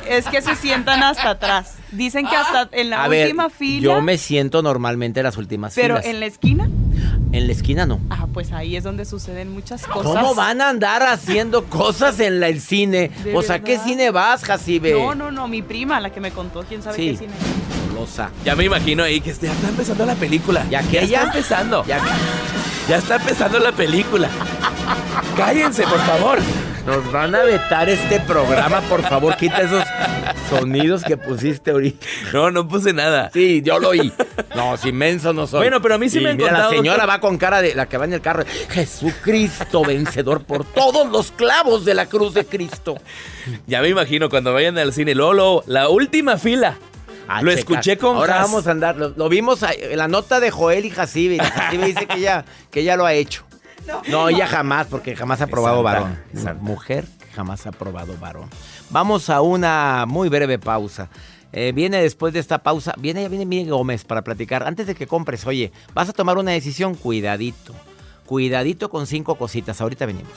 es 0.09 0.25
que 0.27 0.41
se 0.41 0.57
sientan 0.57 1.03
hasta 1.03 1.31
atrás. 1.31 1.75
Dicen 1.91 2.27
que 2.27 2.37
hasta 2.37 2.69
en 2.73 2.91
la 2.91 3.09
última 3.09 3.51
fila. 3.51 3.83
Yo 3.83 4.03
me 4.03 4.19
siento 4.19 4.63
normalmente 4.63 5.21
en 5.21 5.25
las 5.25 5.37
últimas 5.37 5.75
filas. 5.75 6.01
¿Pero 6.03 6.11
en 6.11 6.21
la 6.21 6.27
esquina? 6.27 6.69
En 7.33 7.47
la 7.47 7.53
esquina 7.53 7.85
no. 7.85 8.01
Ah, 8.11 8.27
pues 8.33 8.53
ahí 8.53 8.77
es 8.77 8.85
donde 8.85 9.05
suceden 9.05 9.53
muchas 9.53 9.87
cosas. 9.87 10.13
¿Cómo 10.13 10.35
van 10.35 10.61
a 10.61 10.71
andar 10.71 11.03
haciendo 11.03 11.65
cosas 11.65 12.19
en 12.21 12.43
el 12.43 12.61
cine? 12.61 13.11
O 13.35 13.43
sea, 13.43 13.61
¿qué 13.63 13.79
cine 13.79 14.11
vas, 14.11 14.43
Jacibe? 14.45 14.93
No, 14.93 15.15
no, 15.15 15.31
no, 15.31 15.47
mi 15.49 15.63
prima, 15.63 16.01
la 16.01 16.11
que 16.11 16.21
me 16.21 16.31
contó, 16.31 16.65
quién 16.67 16.83
sabe 16.83 16.97
qué 16.97 17.17
cine. 17.17 17.33
Losa. 17.95 18.31
Ya 18.45 18.57
me 18.57 18.65
imagino 18.65 19.03
ahí 19.03 19.21
que 19.21 19.33
ya 19.35 19.53
está 19.53 19.69
empezando 19.69 20.07
la 20.07 20.15
película. 20.15 20.67
¿Ya 20.71 20.83
que 20.83 21.07
Ya 21.07 21.23
está 21.23 21.23
empezando. 21.25 21.85
Ya, 21.87 22.01
ya 22.89 22.97
está 22.97 23.17
empezando 23.17 23.59
la 23.59 23.73
película. 23.73 24.29
Cállense, 25.37 25.83
por 25.85 26.01
favor. 26.01 26.39
Nos 26.89 27.13
van 27.13 27.35
a 27.35 27.43
vetar 27.43 27.87
este 27.91 28.19
programa, 28.21 28.81
por 28.81 29.03
favor, 29.03 29.37
quita 29.37 29.61
esos 29.61 29.85
sonidos 30.49 31.05
que 31.05 31.19
pusiste 31.19 31.71
ahorita. 31.71 32.07
No, 32.33 32.51
no 32.51 32.67
puse 32.67 32.95
nada. 32.95 33.29
Sí, 33.31 33.61
yo 33.63 33.79
lo 33.79 33.91
oí. 33.91 34.11
No, 34.57 34.75
si 34.79 34.89
inmenso 34.89 35.35
no 35.35 35.47
soy. 35.47 35.61
Bueno, 35.61 35.83
pero 35.83 35.97
a 35.97 35.99
mí 35.99 36.09
sí 36.09 36.19
me 36.19 36.31
han 36.31 36.39
La 36.39 36.71
señora 36.71 37.05
va 37.05 37.21
con 37.21 37.37
cara 37.37 37.61
de 37.61 37.75
la 37.75 37.91
que 37.91 37.99
va 37.99 38.07
en 38.07 38.15
el 38.15 38.23
carro. 38.23 38.43
Jesucristo 38.71 39.85
vencedor 39.85 40.45
por 40.45 40.65
todos 40.65 41.11
los 41.11 41.31
clavos 41.31 41.85
de 41.85 41.93
la 41.93 42.07
cruz 42.07 42.33
de 42.33 42.47
Cristo. 42.47 42.97
Ya 43.67 43.83
me 43.83 43.91
imagino 43.91 44.31
cuando 44.31 44.55
vayan 44.55 44.79
al 44.79 44.95
cine, 44.95 45.15
Lolo, 45.15 45.65
la 45.67 45.91
última 45.91 46.39
fila. 46.39 46.79
lo 47.43 47.51
escuché 47.51 47.99
con 47.99 48.17
Ahora 48.17 48.37
vamos 48.37 48.67
a 48.67 48.71
andar. 48.71 48.97
Lo, 48.97 49.29
vimos 49.29 49.63
en 49.63 49.99
la 49.99 50.09
nota 50.09 50.41
de 50.41 50.51
Joel 50.51 50.87
y 50.87 50.91
Jacibe. 50.91 51.39
Jacibe 51.39 51.85
dice 51.85 52.07
que 52.07 52.17
ella, 52.17 52.47
que 52.71 52.81
ella 52.81 52.97
lo 52.97 53.05
ha 53.05 53.13
hecho. 53.13 53.48
No, 54.09 54.29
ella 54.29 54.47
jamás, 54.47 54.87
porque 54.87 55.17
jamás 55.17 55.41
ha 55.41 55.47
probado 55.47 55.83
varón. 55.83 56.19
Mujer 56.61 57.05
jamás 57.35 57.67
ha 57.67 57.73
probado 57.73 58.17
varón. 58.19 58.51
Vamos 58.91 59.31
a 59.31 59.41
una 59.41 60.05
muy 60.07 60.29
breve 60.29 60.59
pausa. 60.59 61.09
Eh, 61.53 61.73
viene 61.75 62.03
después 62.03 62.35
de 62.35 62.41
esta 62.41 62.59
pausa, 62.59 62.95
viene, 62.99 63.29
viene 63.29 63.47
Miguel 63.47 63.71
Gómez 63.71 64.05
para 64.05 64.23
platicar. 64.23 64.65
Antes 64.65 64.87
de 64.87 64.95
que 64.95 65.07
compres, 65.07 65.47
oye, 65.47 65.73
vas 65.95 66.09
a 66.09 66.13
tomar 66.13 66.37
una 66.37 66.53
decisión, 66.53 66.95
cuidadito. 66.95 67.75
Cuidadito 68.27 68.91
con 68.91 69.07
cinco 69.07 69.37
cositas. 69.37 69.81
Ahorita 69.81 70.05
venimos. 70.05 70.33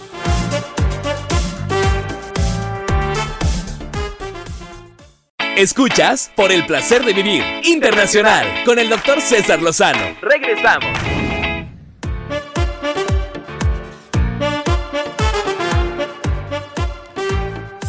Escuchas 5.57 6.31
por 6.35 6.51
el 6.51 6.65
placer 6.65 7.03
de 7.03 7.13
vivir 7.13 7.43
internacional 7.65 8.47
con 8.65 8.79
el 8.79 8.89
doctor 8.89 9.19
César 9.21 9.61
Lozano. 9.61 10.15
Regresamos. 10.21 11.30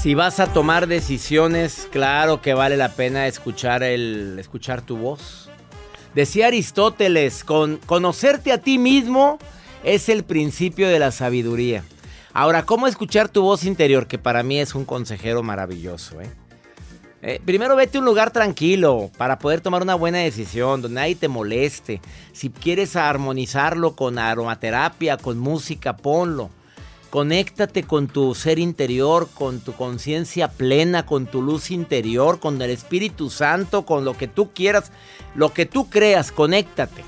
Si 0.02 0.16
vas 0.16 0.40
a 0.40 0.52
tomar 0.52 0.88
decisiones, 0.88 1.86
claro 1.92 2.42
que 2.42 2.54
vale 2.54 2.76
la 2.76 2.88
pena 2.88 3.28
escuchar 3.28 3.84
el 3.84 4.36
escuchar 4.40 4.82
tu 4.82 4.96
voz. 4.96 5.48
Decía 6.12 6.48
Aristóteles, 6.48 7.44
con 7.44 7.76
conocerte 7.76 8.50
a 8.50 8.58
ti 8.58 8.78
mismo 8.78 9.38
es 9.84 10.08
el 10.08 10.24
principio 10.24 10.88
de 10.88 10.98
la 10.98 11.12
sabiduría. 11.12 11.84
Ahora, 12.32 12.66
¿cómo 12.66 12.88
escuchar 12.88 13.28
tu 13.28 13.42
voz 13.42 13.62
interior? 13.62 14.08
Que 14.08 14.18
para 14.18 14.42
mí 14.42 14.58
es 14.58 14.74
un 14.74 14.84
consejero 14.84 15.44
maravilloso. 15.44 16.20
¿eh? 16.20 16.32
Eh, 17.22 17.40
primero 17.44 17.76
vete 17.76 17.98
a 17.98 18.00
un 18.00 18.04
lugar 18.04 18.32
tranquilo 18.32 19.08
para 19.16 19.38
poder 19.38 19.60
tomar 19.60 19.82
una 19.82 19.94
buena 19.94 20.18
decisión, 20.18 20.82
donde 20.82 21.00
nadie 21.00 21.14
te 21.14 21.28
moleste. 21.28 22.00
Si 22.32 22.50
quieres 22.50 22.96
armonizarlo 22.96 23.94
con 23.94 24.18
aromaterapia, 24.18 25.16
con 25.16 25.38
música, 25.38 25.96
ponlo. 25.96 26.50
Conéctate 27.12 27.82
con 27.82 28.08
tu 28.08 28.34
ser 28.34 28.58
interior, 28.58 29.28
con 29.34 29.60
tu 29.60 29.74
conciencia 29.74 30.48
plena, 30.48 31.04
con 31.04 31.26
tu 31.26 31.42
luz 31.42 31.70
interior, 31.70 32.40
con 32.40 32.62
el 32.62 32.70
Espíritu 32.70 33.28
Santo, 33.28 33.84
con 33.84 34.06
lo 34.06 34.16
que 34.16 34.28
tú 34.28 34.54
quieras, 34.54 34.92
lo 35.34 35.52
que 35.52 35.66
tú 35.66 35.90
creas, 35.90 36.32
conéctate. 36.32 37.04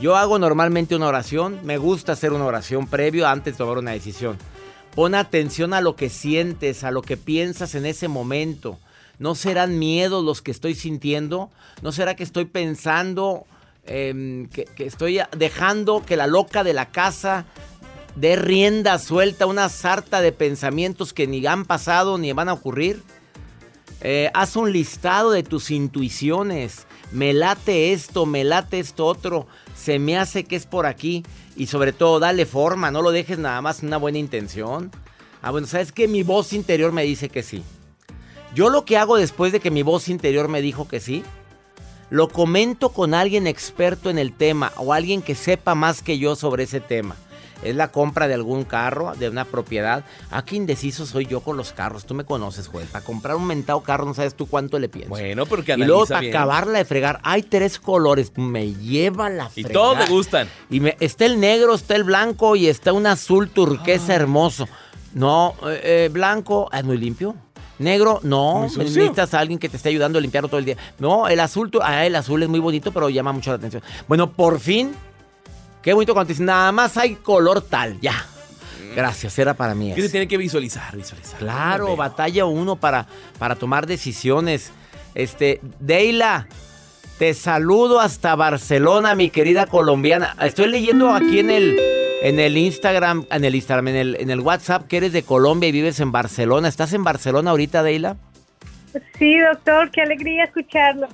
Yo 0.00 0.16
hago 0.16 0.38
normalmente 0.38 0.96
una 0.96 1.08
oración, 1.08 1.60
me 1.62 1.76
gusta 1.76 2.12
hacer 2.12 2.32
una 2.32 2.46
oración 2.46 2.86
previo 2.86 3.28
antes 3.28 3.52
de 3.52 3.58
tomar 3.58 3.76
una 3.76 3.90
decisión. 3.90 4.38
Pon 4.94 5.14
atención 5.14 5.74
a 5.74 5.82
lo 5.82 5.94
que 5.94 6.08
sientes, 6.08 6.82
a 6.82 6.90
lo 6.90 7.02
que 7.02 7.18
piensas 7.18 7.74
en 7.74 7.84
ese 7.84 8.08
momento. 8.08 8.78
¿No 9.18 9.34
serán 9.34 9.78
miedos 9.78 10.24
los 10.24 10.40
que 10.40 10.52
estoy 10.52 10.74
sintiendo? 10.74 11.50
¿No 11.82 11.92
será 11.92 12.16
que 12.16 12.22
estoy 12.22 12.46
pensando 12.46 13.44
em, 13.84 14.48
que, 14.48 14.64
que 14.64 14.86
estoy 14.86 15.20
dejando 15.36 16.02
que 16.02 16.16
la 16.16 16.26
loca 16.26 16.64
de 16.64 16.72
la 16.72 16.86
casa 16.86 17.44
de 18.16 18.34
rienda 18.34 18.98
suelta 18.98 19.44
una 19.44 19.68
sarta 19.68 20.22
de 20.22 20.32
pensamientos 20.32 21.12
que 21.12 21.26
ni 21.26 21.46
han 21.46 21.66
pasado 21.66 22.16
ni 22.18 22.32
van 22.32 22.48
a 22.48 22.54
ocurrir. 22.54 23.02
Eh, 24.00 24.30
haz 24.34 24.56
un 24.56 24.72
listado 24.72 25.30
de 25.30 25.42
tus 25.42 25.70
intuiciones. 25.70 26.86
Me 27.12 27.34
late 27.34 27.92
esto, 27.92 28.24
me 28.26 28.42
late 28.42 28.78
esto 28.78 29.06
otro. 29.06 29.46
Se 29.76 29.98
me 29.98 30.16
hace 30.16 30.44
que 30.44 30.56
es 30.56 30.66
por 30.66 30.86
aquí. 30.86 31.24
Y 31.56 31.66
sobre 31.66 31.92
todo, 31.92 32.18
dale 32.18 32.46
forma. 32.46 32.90
No 32.90 33.02
lo 33.02 33.12
dejes 33.12 33.38
nada 33.38 33.60
más 33.60 33.82
una 33.82 33.98
buena 33.98 34.18
intención. 34.18 34.90
Ah, 35.42 35.50
bueno, 35.50 35.66
¿sabes 35.66 35.92
que 35.92 36.08
Mi 36.08 36.22
voz 36.22 36.52
interior 36.54 36.92
me 36.92 37.04
dice 37.04 37.28
que 37.28 37.42
sí. 37.42 37.62
Yo 38.54 38.70
lo 38.70 38.86
que 38.86 38.96
hago 38.96 39.16
después 39.16 39.52
de 39.52 39.60
que 39.60 39.70
mi 39.70 39.82
voz 39.82 40.08
interior 40.08 40.48
me 40.48 40.62
dijo 40.62 40.88
que 40.88 41.00
sí, 41.00 41.22
lo 42.08 42.28
comento 42.28 42.88
con 42.90 43.12
alguien 43.12 43.46
experto 43.46 44.08
en 44.08 44.18
el 44.18 44.32
tema 44.32 44.72
o 44.76 44.94
alguien 44.94 45.20
que 45.20 45.34
sepa 45.34 45.74
más 45.74 46.00
que 46.00 46.18
yo 46.18 46.36
sobre 46.36 46.62
ese 46.62 46.80
tema 46.80 47.16
es 47.62 47.74
la 47.74 47.88
compra 47.88 48.28
de 48.28 48.34
algún 48.34 48.64
carro, 48.64 49.14
de 49.16 49.28
una 49.28 49.44
propiedad. 49.44 50.04
Ah, 50.30 50.44
qué 50.44 50.56
indeciso 50.56 51.06
soy 51.06 51.26
yo 51.26 51.40
con 51.40 51.56
los 51.56 51.72
carros. 51.72 52.06
Tú 52.06 52.14
me 52.14 52.24
conoces, 52.24 52.68
Joel. 52.68 52.86
Para 52.86 53.04
comprar 53.04 53.36
un 53.36 53.46
mentado 53.46 53.80
carro 53.82 54.04
no 54.04 54.14
sabes 54.14 54.34
tú 54.34 54.46
cuánto 54.46 54.78
le 54.78 54.88
piensas. 54.88 55.10
Bueno, 55.10 55.46
porque 55.46 55.74
Y 55.74 55.84
luego 55.84 56.06
para 56.06 56.26
acabarla 56.26 56.78
de 56.78 56.84
fregar, 56.84 57.20
hay 57.22 57.42
tres 57.42 57.78
colores. 57.78 58.32
Me 58.36 58.72
lleva 58.72 59.28
la 59.30 59.48
fregada. 59.48 59.70
Y 59.70 59.72
todos 59.72 59.98
me 59.98 60.06
gustan. 60.06 60.48
Y 60.70 60.80
me, 60.80 60.96
está 61.00 61.26
el 61.26 61.40
negro, 61.40 61.74
está 61.74 61.96
el 61.96 62.04
blanco 62.04 62.56
y 62.56 62.68
está 62.68 62.92
un 62.92 63.06
azul 63.06 63.48
turquesa 63.48 64.12
ah. 64.12 64.16
hermoso. 64.16 64.68
No, 65.14 65.54
eh, 65.66 65.80
eh, 65.82 66.10
blanco, 66.12 66.68
es 66.72 66.84
muy 66.84 66.98
limpio. 66.98 67.34
Negro, 67.78 68.20
no. 68.22 68.62
Necesitas 68.62 69.34
a 69.34 69.40
alguien 69.40 69.58
que 69.58 69.68
te 69.68 69.76
esté 69.76 69.90
ayudando 69.90 70.18
a 70.18 70.22
limpiarlo 70.22 70.48
todo 70.48 70.58
el 70.58 70.64
día. 70.64 70.76
No, 70.98 71.28
el 71.28 71.40
azul, 71.40 71.70
ah, 71.82 72.06
el 72.06 72.14
azul 72.14 72.42
es 72.42 72.48
muy 72.48 72.60
bonito, 72.60 72.92
pero 72.92 73.08
llama 73.08 73.32
mucho 73.32 73.50
la 73.50 73.56
atención. 73.56 73.82
Bueno, 74.08 74.32
por 74.32 74.60
fin 74.60 74.92
Qué 75.86 75.92
bonito 75.92 76.14
cuando 76.14 76.26
te 76.26 76.32
dicen, 76.32 76.46
nada 76.46 76.72
más 76.72 76.96
hay 76.96 77.14
color 77.14 77.60
tal, 77.60 78.00
ya. 78.00 78.26
Gracias, 78.96 79.38
era 79.38 79.54
para 79.54 79.72
mí. 79.72 79.94
Se 79.94 80.08
tiene 80.08 80.26
que 80.26 80.36
visualizar, 80.36 80.96
visualizar. 80.96 81.38
Claro, 81.38 81.94
batalla 81.94 82.44
uno 82.44 82.74
para, 82.74 83.06
para 83.38 83.54
tomar 83.54 83.86
decisiones. 83.86 84.72
Este, 85.14 85.60
Deila, 85.78 86.48
te 87.20 87.34
saludo 87.34 88.00
hasta 88.00 88.34
Barcelona, 88.34 89.14
mi 89.14 89.30
querida 89.30 89.66
colombiana. 89.66 90.34
Estoy 90.40 90.66
leyendo 90.66 91.14
aquí 91.14 91.38
en 91.38 91.50
el, 91.50 91.78
en 92.20 92.40
el 92.40 92.56
Instagram, 92.56 93.24
en 93.30 93.44
el 93.44 93.54
Instagram, 93.54 93.86
en 93.86 93.94
el, 93.94 94.16
en 94.16 94.30
el 94.30 94.40
WhatsApp 94.40 94.88
que 94.88 94.96
eres 94.96 95.12
de 95.12 95.22
Colombia 95.22 95.68
y 95.68 95.72
vives 95.72 96.00
en 96.00 96.10
Barcelona. 96.10 96.66
¿Estás 96.66 96.94
en 96.94 97.04
Barcelona 97.04 97.52
ahorita, 97.52 97.84
Deila? 97.84 98.16
Sí, 99.20 99.38
doctor, 99.38 99.92
qué 99.92 100.02
alegría 100.02 100.46
escucharlo. 100.46 101.06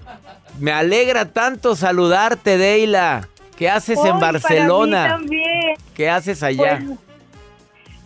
Me 0.59 0.73
alegra 0.73 1.27
tanto 1.27 1.77
saludarte, 1.77 2.57
Deila. 2.57 3.29
¿Qué 3.57 3.69
haces 3.69 3.99
en 4.05 4.19
Barcelona? 4.19 5.09
también. 5.09 5.77
¿Qué 5.95 6.09
haces 6.09 6.43
allá? 6.43 6.83
Pues, 6.85 6.99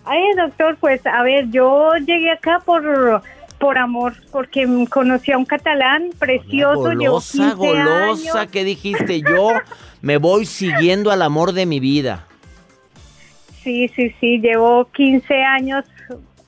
ay, 0.05 0.23
doctor, 0.37 0.77
pues 0.79 1.07
a 1.07 1.23
ver, 1.23 1.51
yo 1.51 1.93
llegué 1.97 2.31
acá 2.33 2.61
por 2.65 3.23
por 3.59 3.79
amor, 3.79 4.15
porque 4.31 4.67
conocí 4.91 5.33
a 5.33 5.39
un 5.39 5.45
catalán 5.45 6.11
precioso. 6.19 6.81
Golosa, 6.81 7.55
golosa, 7.55 8.47
¿qué 8.47 8.65
dijiste? 8.65 9.23
Yo 9.29 9.51
me 10.03 10.19
voy 10.19 10.47
siguiendo 10.47 11.11
al 11.11 11.23
amor 11.23 11.53
de 11.53 11.67
mi 11.67 11.81
vida. 11.81 12.27
Sí, 13.63 13.89
sí, 13.89 14.15
sí, 14.21 14.39
llevo 14.39 14.89
15 14.93 15.43
años 15.43 15.85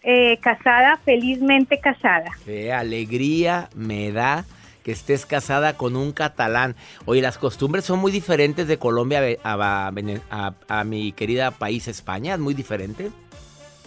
eh, 0.02 0.38
casada, 0.40 0.98
felizmente 1.04 1.80
casada. 1.80 2.30
Qué 2.44 2.72
alegría 2.72 3.68
me 3.74 4.12
da 4.12 4.44
que 4.88 4.92
estés 4.92 5.26
casada 5.26 5.76
con 5.76 5.96
un 5.96 6.12
catalán. 6.12 6.74
Oye, 7.04 7.20
las 7.20 7.36
costumbres 7.36 7.84
son 7.84 7.98
muy 7.98 8.10
diferentes 8.10 8.66
de 8.68 8.78
Colombia 8.78 9.20
a, 9.44 10.82
mi 10.86 11.12
querida 11.12 11.50
país 11.50 11.88
España, 11.88 12.32
¿es 12.32 12.40
muy 12.40 12.54
diferente? 12.54 13.10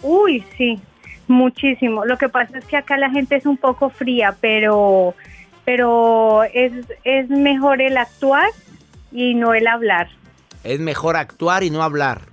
Uy, 0.00 0.44
sí, 0.56 0.78
muchísimo. 1.26 2.04
Lo 2.04 2.16
que 2.18 2.28
pasa 2.28 2.56
es 2.56 2.64
que 2.66 2.76
acá 2.76 2.98
la 2.98 3.10
gente 3.10 3.34
es 3.34 3.46
un 3.46 3.56
poco 3.56 3.90
fría, 3.90 4.36
pero, 4.40 5.16
pero 5.64 6.44
es, 6.44 6.72
es 7.02 7.28
mejor 7.28 7.82
el 7.82 7.96
actuar 7.96 8.50
y 9.10 9.34
no 9.34 9.54
el 9.54 9.66
hablar. 9.66 10.08
Es 10.62 10.78
mejor 10.78 11.16
actuar 11.16 11.64
y 11.64 11.70
no 11.70 11.82
hablar. 11.82 12.31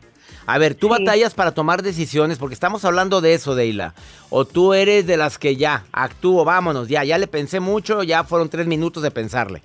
A 0.49 0.57
ver, 0.57 0.73
tú 0.73 0.89
batallas 0.89 1.35
para 1.35 1.51
tomar 1.51 1.83
decisiones 1.83 2.39
porque 2.39 2.55
estamos 2.55 2.83
hablando 2.83 3.21
de 3.21 3.35
eso, 3.35 3.53
Deila. 3.53 3.93
O 4.31 4.45
tú 4.45 4.73
eres 4.73 5.05
de 5.05 5.15
las 5.15 5.37
que 5.37 5.55
ya, 5.55 5.83
actúo, 5.91 6.43
vámonos, 6.43 6.87
ya, 6.87 7.03
ya 7.03 7.19
le 7.19 7.27
pensé 7.27 7.59
mucho, 7.59 8.01
ya 8.01 8.23
fueron 8.23 8.49
tres 8.49 8.65
minutos 8.65 9.03
de 9.03 9.11
pensarle. 9.11 9.61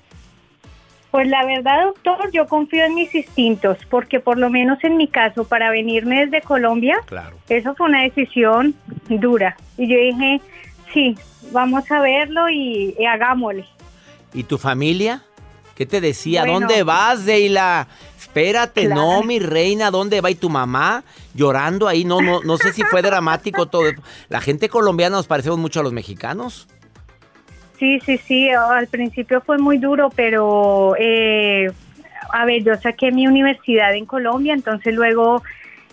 Pues 1.10 1.26
la 1.26 1.42
verdad, 1.46 1.84
doctor, 1.84 2.30
yo 2.32 2.46
confío 2.46 2.84
en 2.84 2.96
mis 2.96 3.14
instintos, 3.14 3.78
porque 3.88 4.20
por 4.20 4.36
lo 4.36 4.50
menos 4.50 4.76
en 4.84 4.98
mi 4.98 5.08
caso, 5.08 5.44
para 5.44 5.70
venirme 5.70 6.26
desde 6.26 6.42
Colombia, 6.42 6.98
claro. 7.06 7.38
eso 7.48 7.74
fue 7.74 7.86
una 7.86 8.02
decisión 8.02 8.74
dura. 9.08 9.56
Y 9.78 9.88
yo 9.88 9.96
dije, 9.96 10.42
sí, 10.92 11.16
vamos 11.50 11.90
a 11.90 12.00
verlo 12.00 12.50
y, 12.50 12.94
hagámosle. 13.06 13.64
¿Y 14.34 14.42
tu 14.42 14.58
familia? 14.58 15.22
¿Qué 15.74 15.86
te 15.86 16.02
decía? 16.02 16.44
¿Dónde 16.44 16.82
vas, 16.82 17.24
Deila? 17.24 17.88
Espérate, 18.34 18.88
no, 18.88 19.22
mi 19.22 19.38
reina, 19.38 19.92
¿dónde 19.92 20.20
va? 20.20 20.28
¿Y 20.28 20.34
tu 20.34 20.50
mamá 20.50 21.04
llorando 21.34 21.86
ahí? 21.86 22.04
No, 22.04 22.20
no, 22.20 22.42
no 22.42 22.56
sé 22.56 22.72
si 22.72 22.82
fue 22.82 23.00
dramático 23.00 23.66
todo. 23.66 23.84
La 24.28 24.40
gente 24.40 24.68
colombiana 24.68 25.14
nos 25.14 25.28
parecemos 25.28 25.60
mucho 25.60 25.78
a 25.78 25.82
los 25.84 25.92
mexicanos. 25.92 26.66
Sí, 27.78 28.00
sí, 28.00 28.18
sí. 28.18 28.50
Al 28.50 28.88
principio 28.88 29.40
fue 29.40 29.58
muy 29.58 29.78
duro, 29.78 30.10
pero 30.16 30.96
eh, 30.98 31.70
a 32.32 32.44
ver, 32.44 32.64
yo 32.64 32.74
saqué 32.74 33.12
mi 33.12 33.28
universidad 33.28 33.94
en 33.94 34.04
Colombia, 34.04 34.52
entonces 34.52 34.92
luego 34.92 35.40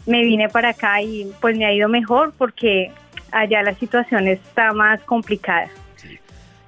me 0.08 0.24
vine 0.24 0.50
para 0.50 0.70
acá 0.70 1.00
y 1.00 1.32
pues 1.42 1.56
me 1.56 1.66
ha 1.66 1.72
ido 1.72 1.90
mejor 1.90 2.34
porque 2.40 2.92
allá 3.32 3.62
la 3.62 3.76
situación 3.76 4.28
está 4.28 4.74
más 4.74 5.00
complicada. 5.04 5.70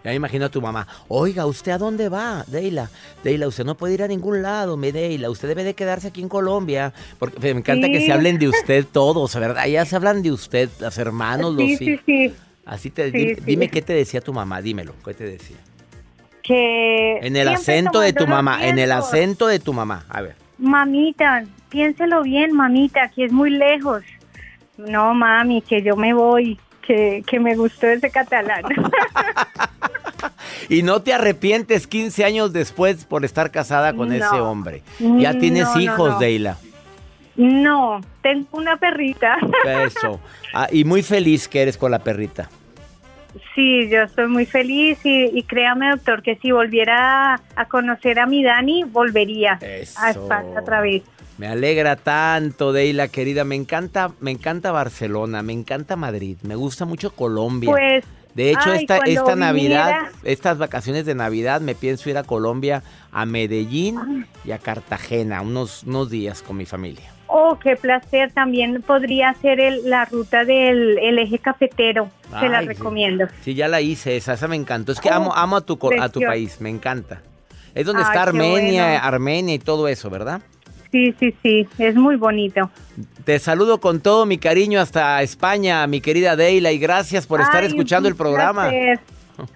Ya 0.04 0.10
me 0.10 0.16
imagino 0.16 0.46
a 0.46 0.50
tu 0.50 0.62
mamá. 0.62 0.86
Oiga, 1.08 1.46
¿usted 1.46 1.72
a 1.72 1.78
dónde 1.78 2.10
va, 2.10 2.44
Deila? 2.48 2.90
Deila, 3.24 3.48
usted 3.48 3.64
no 3.64 3.76
puede 3.76 3.94
ir 3.94 4.04
a 4.04 4.08
ningún 4.08 4.42
lado, 4.42 4.76
me 4.76 4.92
Deila. 4.92 5.30
Usted 5.30 5.48
debe 5.48 5.64
de 5.64 5.74
quedarse 5.76 6.10
aquí 6.10 6.22
en 6.22 6.28
Colombia. 6.28 6.94
Porque 7.20 7.40
me 7.54 7.60
encanta 7.60 7.88
que 7.88 8.06
se 8.06 8.12
hablen 8.12 8.38
de 8.38 8.48
usted 8.50 8.86
todos, 8.92 9.34
¿verdad? 9.36 9.66
Ya 9.68 9.86
se 9.86 9.96
hablan 9.96 10.22
de 10.22 10.32
usted, 10.32 10.70
los 10.80 10.98
hermanos, 10.98 11.54
los 11.54 11.64
hijos. 11.64 11.80
Sí, 11.80 12.00
sí, 12.06 12.34
Así 12.66 12.90
te, 12.90 13.12
dime, 13.12 13.70
qué 13.70 13.82
te 13.82 13.94
decía 13.94 14.22
tu 14.22 14.34
mamá, 14.34 14.62
dímelo, 14.62 14.94
¿qué 15.04 15.14
te 15.14 15.26
decía? 15.26 15.58
Que 16.42 17.18
En 17.22 17.36
el 17.36 17.48
acento 17.50 18.00
de 18.00 18.14
tu 18.14 18.26
mamá, 18.28 18.66
en 18.68 18.80
el 18.80 18.92
acento 18.92 19.48
de 19.48 19.60
tu 19.60 19.74
mamá. 19.74 20.06
A 20.10 20.22
ver. 20.22 20.36
Mamita, 20.58 21.44
piénselo 21.70 22.24
bien, 22.24 22.54
mamita, 22.54 23.10
que 23.10 23.26
es 23.26 23.32
muy 23.32 23.50
lejos. 23.50 24.04
No, 24.78 25.14
mami, 25.14 25.62
que 25.62 25.82
yo 25.82 25.96
me 25.96 26.14
voy, 26.14 26.58
que, 26.86 27.24
que 27.26 27.40
me 27.40 27.56
gustó 27.56 27.88
ese 27.88 28.10
catalán. 28.10 28.64
Y 30.70 30.82
no 30.84 31.02
te 31.02 31.14
arrepientes 31.14 31.86
15 31.88 32.24
años 32.24 32.54
después 32.54 33.04
por 33.06 33.26
estar 33.26 33.52
casada 33.52 33.94
con 33.94 34.08
No. 34.10 34.16
ese 34.16 34.40
hombre. 34.40 34.82
Ya 35.00 35.34
Mm, 35.34 35.40
tienes 35.40 35.68
no, 35.76 35.82
hijos, 35.82 36.10
no. 36.12 36.20
Deila. 36.20 36.58
no, 37.36 38.00
tengo 38.22 38.48
una 38.54 38.78
perrita. 38.78 39.38
Eso. 39.86 40.22
Ah, 40.54 40.68
y 40.72 40.86
muy 40.86 41.04
feliz 41.04 41.48
que 41.50 41.62
eres 41.62 41.78
con 41.78 41.92
la 41.92 42.00
perrita. 42.00 42.50
Sí, 43.56 43.90
yo 43.90 44.04
estoy 44.04 44.28
muy 44.28 44.46
feliz 44.46 45.00
y, 45.06 45.26
y 45.38 45.44
créame, 45.44 45.90
doctor, 45.90 46.22
que 46.22 46.36
si 46.38 46.52
volviera 46.52 47.42
a 47.56 47.66
conocer 47.66 48.20
a 48.20 48.26
mi 48.26 48.44
Dani, 48.44 48.84
volvería 48.86 49.58
Eso. 49.62 50.00
a 50.02 50.12
España 50.12 50.60
otra 50.62 50.80
vez. 50.82 51.04
Me 51.38 51.48
alegra 51.48 51.96
tanto, 51.96 52.74
Deila, 52.74 53.08
querida. 53.08 53.44
Me 53.44 53.56
encanta, 53.56 54.12
me 54.20 54.32
encanta 54.32 54.72
Barcelona, 54.72 55.42
me 55.44 55.54
encanta 55.54 55.96
Madrid, 55.96 56.38
me 56.44 56.56
gusta 56.56 56.86
mucho 56.86 57.12
Colombia. 57.16 57.72
Pues, 57.72 58.06
de 58.36 58.52
hecho, 58.52 58.72
ay, 58.72 58.80
esta, 58.82 58.98
esta 59.00 59.36
Navidad, 59.36 59.86
viniera- 59.88 60.12
estas 60.24 60.58
vacaciones 60.58 61.06
de 61.06 61.16
Navidad, 61.16 61.62
me 61.62 61.76
pienso 61.76 62.10
ir 62.10 62.18
a 62.18 62.24
Colombia, 62.24 62.84
a 63.12 63.26
Medellín 63.26 64.26
y 64.46 64.52
a 64.52 64.60
Cartagena, 64.60 65.42
unos, 65.42 65.84
unos 65.84 66.10
días 66.10 66.42
con 66.42 66.58
mi 66.58 66.66
familia. 66.66 67.10
oh, 67.36 67.58
qué 67.60 67.76
placer. 67.76 68.32
También 68.32 68.84
podría 68.84 69.34
ser 69.42 69.60
el- 69.60 69.90
la 69.90 70.06
ruta 70.06 70.46
del 70.46 71.00
el 71.00 71.18
eje 71.18 71.40
cafetero. 71.40 72.12
Se 72.40 72.48
la 72.48 72.60
Ay, 72.60 72.68
sí. 72.68 72.74
recomiendo. 72.74 73.26
Sí, 73.42 73.56
ya 73.56 73.68
la 73.68 73.82
hice, 73.82 74.16
esa, 74.18 74.34
esa 74.34 74.48
me 74.48 74.56
encantó. 74.56 74.92
Es 74.92 75.00
que 75.00 75.10
Oh, 75.10 75.14
amo, 75.14 75.34
amo 75.36 75.56
a 75.56 75.62
tu, 75.62 75.80
a 76.00 76.10
tu 76.10 76.20
país, 76.22 76.62
me 76.62 76.70
encanta. 76.70 77.22
Es 77.74 77.88
donde 77.88 78.04
Ay, 78.04 78.08
está 78.10 78.22
Armenia, 78.22 78.84
bueno. 78.86 79.00
Armenia 79.04 79.56
y 79.56 79.60
todo 79.60 79.88
eso, 79.88 80.12
¿verdad? 80.12 80.42
Sí, 80.94 81.12
sí, 81.20 81.34
sí, 81.42 81.68
es 81.80 81.96
muy 81.96 82.18
bonito. 82.18 82.70
Te 83.26 83.40
saludo 83.40 83.80
con 83.80 84.00
todo 84.00 84.28
mi 84.28 84.38
cariño 84.38 84.80
hasta 84.80 85.20
España, 85.24 85.88
mi 85.88 86.02
querida 86.02 86.36
Deila, 86.36 86.72
y 86.72 86.78
gracias 86.78 87.26
por 87.26 87.42
estar 87.42 87.62
Ay, 87.64 87.70
escuchando 87.70 88.08
el 88.08 88.16
programa. 88.16 88.70
placer. 88.70 89.00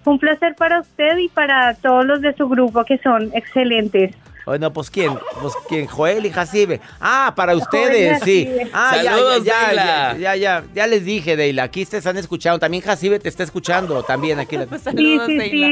Un 0.06 0.18
placer 0.18 0.56
para 0.58 0.80
usted 0.82 1.16
y 1.20 1.30
para 1.30 1.76
todos 1.76 2.04
los 2.08 2.22
de 2.22 2.34
su 2.34 2.50
grupo 2.50 2.84
que 2.86 2.98
son 2.98 3.30
excelentes. 3.36 4.16
Bueno, 4.48 4.74
pues 4.74 4.90
quién, 4.90 5.14
pues 5.40 5.54
quién, 5.70 5.86
Joel 5.86 6.26
y 6.26 6.32
Jacibe. 6.32 6.82
Ah, 7.00 7.34
para 7.36 7.56
ustedes, 7.56 8.20
sí. 8.24 8.50
Ah, 8.74 8.96
ya, 9.04 9.12
Saludos, 9.12 9.44
ya, 9.44 9.54
ya, 9.54 9.68
Deila. 9.68 9.86
ya, 9.86 10.18
ya, 10.18 10.36
ya, 10.36 10.64
ya 10.74 10.88
les 10.88 11.06
dije, 11.06 11.36
Deila, 11.36 11.64
aquí 11.64 11.86
te 11.86 11.98
están 11.98 12.18
escuchando. 12.18 12.58
También 12.58 12.82
Jacibe 12.82 13.20
te 13.20 13.30
está 13.30 13.44
escuchando, 13.44 14.02
también 14.02 14.40
aquí. 14.40 14.58
la- 14.58 14.66
Pues 14.70 14.82
Sí, 14.82 15.20
sí, 15.28 15.38
Deila. 15.38 15.68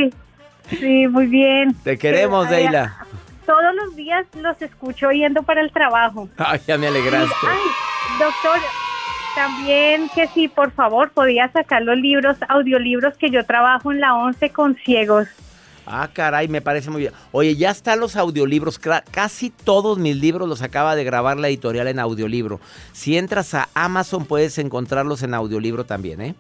sí. 0.69 0.77
Sí, 0.79 1.07
muy 1.07 1.25
bien. 1.25 1.73
Te 1.83 1.97
queremos, 1.97 2.47
Deila. 2.51 2.97
Todos 3.45 3.75
los 3.75 3.95
días 3.95 4.25
los 4.35 4.59
escucho 4.61 5.11
yendo 5.11 5.43
para 5.43 5.61
el 5.61 5.71
trabajo. 5.71 6.27
Ay, 6.37 6.59
ya 6.67 6.77
me 6.77 6.87
alegraste. 6.87 7.35
Ay, 7.47 7.59
doctor, 8.19 8.59
también 9.35 10.09
que 10.15 10.27
si 10.29 10.47
por 10.47 10.71
favor 10.71 11.11
podía 11.11 11.51
sacar 11.51 11.83
los 11.83 11.97
libros, 11.97 12.37
audiolibros 12.49 13.17
que 13.17 13.29
yo 13.29 13.45
trabajo 13.45 13.91
en 13.91 13.99
la 13.99 14.15
11 14.15 14.49
con 14.51 14.75
ciegos. 14.75 15.27
Ah, 15.85 16.09
caray, 16.11 16.47
me 16.47 16.61
parece 16.61 16.89
muy 16.89 17.01
bien. 17.01 17.13
Oye, 17.31 17.55
ya 17.55 17.69
están 17.69 17.99
los 17.99 18.15
audiolibros. 18.15 18.79
Casi 19.11 19.51
todos 19.51 19.99
mis 19.99 20.15
libros 20.15 20.49
los 20.49 20.63
acaba 20.63 20.95
de 20.95 21.03
grabar 21.03 21.37
la 21.37 21.47
editorial 21.47 21.87
en 21.87 21.99
audiolibro. 21.99 22.59
Si 22.91 23.17
entras 23.17 23.53
a 23.53 23.69
Amazon 23.75 24.25
puedes 24.25 24.57
encontrarlos 24.57 25.21
en 25.21 25.35
audiolibro 25.35 25.85
también, 25.85 26.21
¿eh? 26.21 26.35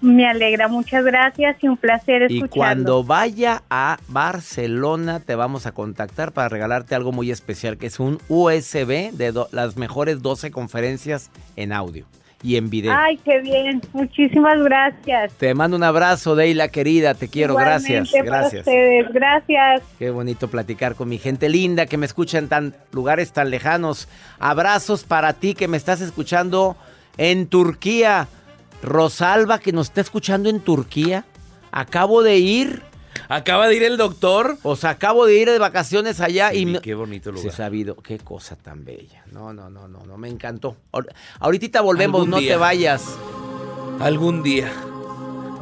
Me 0.00 0.28
alegra, 0.28 0.68
muchas 0.68 1.04
gracias 1.04 1.56
y 1.62 1.68
un 1.68 1.76
placer 1.76 2.22
Y 2.30 2.36
escucharlo. 2.36 2.50
cuando 2.50 3.04
vaya 3.04 3.62
a 3.70 3.98
Barcelona 4.08 5.20
te 5.20 5.34
vamos 5.34 5.66
a 5.66 5.72
contactar 5.72 6.32
para 6.32 6.48
regalarte 6.48 6.94
algo 6.94 7.12
muy 7.12 7.30
especial, 7.30 7.78
que 7.78 7.86
es 7.86 7.98
un 7.98 8.18
USB 8.28 9.10
de 9.12 9.32
do- 9.32 9.48
las 9.52 9.76
mejores 9.76 10.22
12 10.22 10.50
conferencias 10.50 11.30
en 11.56 11.72
audio 11.72 12.04
y 12.42 12.56
en 12.56 12.68
video. 12.68 12.94
Ay, 12.94 13.16
qué 13.24 13.40
bien. 13.40 13.80
Muchísimas 13.94 14.62
gracias. 14.62 15.32
Te 15.32 15.54
mando 15.54 15.76
un 15.76 15.82
abrazo, 15.82 16.36
Deila 16.36 16.68
querida, 16.68 17.14
te 17.14 17.28
quiero, 17.28 17.54
gracias, 17.56 18.08
Igualmente 18.08 18.22
gracias. 18.22 18.60
ustedes, 18.66 19.06
gracias. 19.12 19.82
Qué 19.98 20.10
bonito 20.10 20.48
platicar 20.48 20.94
con 20.94 21.08
mi 21.08 21.18
gente 21.18 21.48
linda 21.48 21.86
que 21.86 21.96
me 21.96 22.06
escucha 22.06 22.38
en 22.38 22.48
tan 22.48 22.74
lugares 22.92 23.32
tan 23.32 23.50
lejanos. 23.50 24.06
Abrazos 24.38 25.04
para 25.04 25.32
ti 25.32 25.54
que 25.54 25.66
me 25.66 25.78
estás 25.78 26.00
escuchando 26.02 26.76
en 27.16 27.46
Turquía. 27.46 28.28
Rosalba 28.86 29.58
que 29.58 29.72
nos 29.72 29.88
está 29.88 30.00
escuchando 30.00 30.48
en 30.48 30.60
Turquía. 30.60 31.24
Acabo 31.72 32.22
de 32.22 32.38
ir, 32.38 32.82
Acaba 33.28 33.66
de 33.66 33.74
ir 33.76 33.82
el 33.82 33.96
doctor. 33.96 34.56
o 34.62 34.76
sea, 34.76 34.90
acabo 34.90 35.26
de 35.26 35.36
ir 35.36 35.50
de 35.50 35.58
vacaciones 35.58 36.20
allá 36.20 36.54
y 36.54 36.60
Sí, 36.60 36.66
me- 36.66 36.80
qué 36.80 36.94
bonito 36.94 37.32
lugar. 37.32 37.52
sabido, 37.52 37.96
qué 37.96 38.18
cosa 38.18 38.56
tan 38.56 38.84
bella. 38.84 39.24
No, 39.32 39.52
no, 39.52 39.68
no, 39.68 39.88
no, 39.88 39.98
no, 40.06 40.16
me 40.16 40.28
encantó. 40.28 40.76
Ahor- 40.92 41.12
Ahorita 41.40 41.80
volvemos, 41.80 42.26
no 42.28 42.38
te 42.38 42.56
vayas. 42.56 43.04
Algún 44.00 44.42
día. 44.42 44.70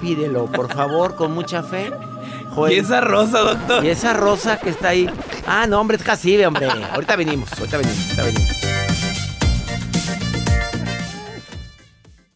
Pídelo, 0.01 0.47
por 0.47 0.73
favor, 0.73 1.15
con 1.17 1.33
mucha 1.33 1.63
fe. 1.63 1.91
¿Y 2.71 2.75
esa 2.75 3.01
rosa, 3.01 3.41
doctor? 3.41 3.85
Y 3.85 3.89
esa 3.89 4.13
rosa 4.13 4.59
que 4.61 4.69
está 4.71 4.89
ahí. 4.91 5.09
Ah, 5.47 5.67
no, 5.67 5.81
hombre, 5.81 5.97
es 5.97 6.03
Jacibe, 6.03 6.47
hombre. 6.47 6.67
Ahorita 6.69 7.17
venimos, 7.17 7.51
ahorita 7.59 7.79
venimos, 7.79 8.19
ahorita 8.19 8.23
venimos. 8.25 8.84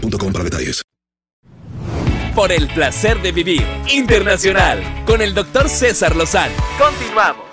boostmobile.com 0.00 0.32
para 0.32 0.44
detalles. 0.44 0.82
Por 2.34 2.52
el 2.52 2.68
placer 2.68 3.22
de 3.22 3.32
vivir 3.32 3.64
internacional 3.90 4.82
con 5.06 5.22
el 5.22 5.34
doctor 5.34 5.68
César 5.68 6.14
Lozano. 6.14 6.54
Continuamos. 6.78 7.46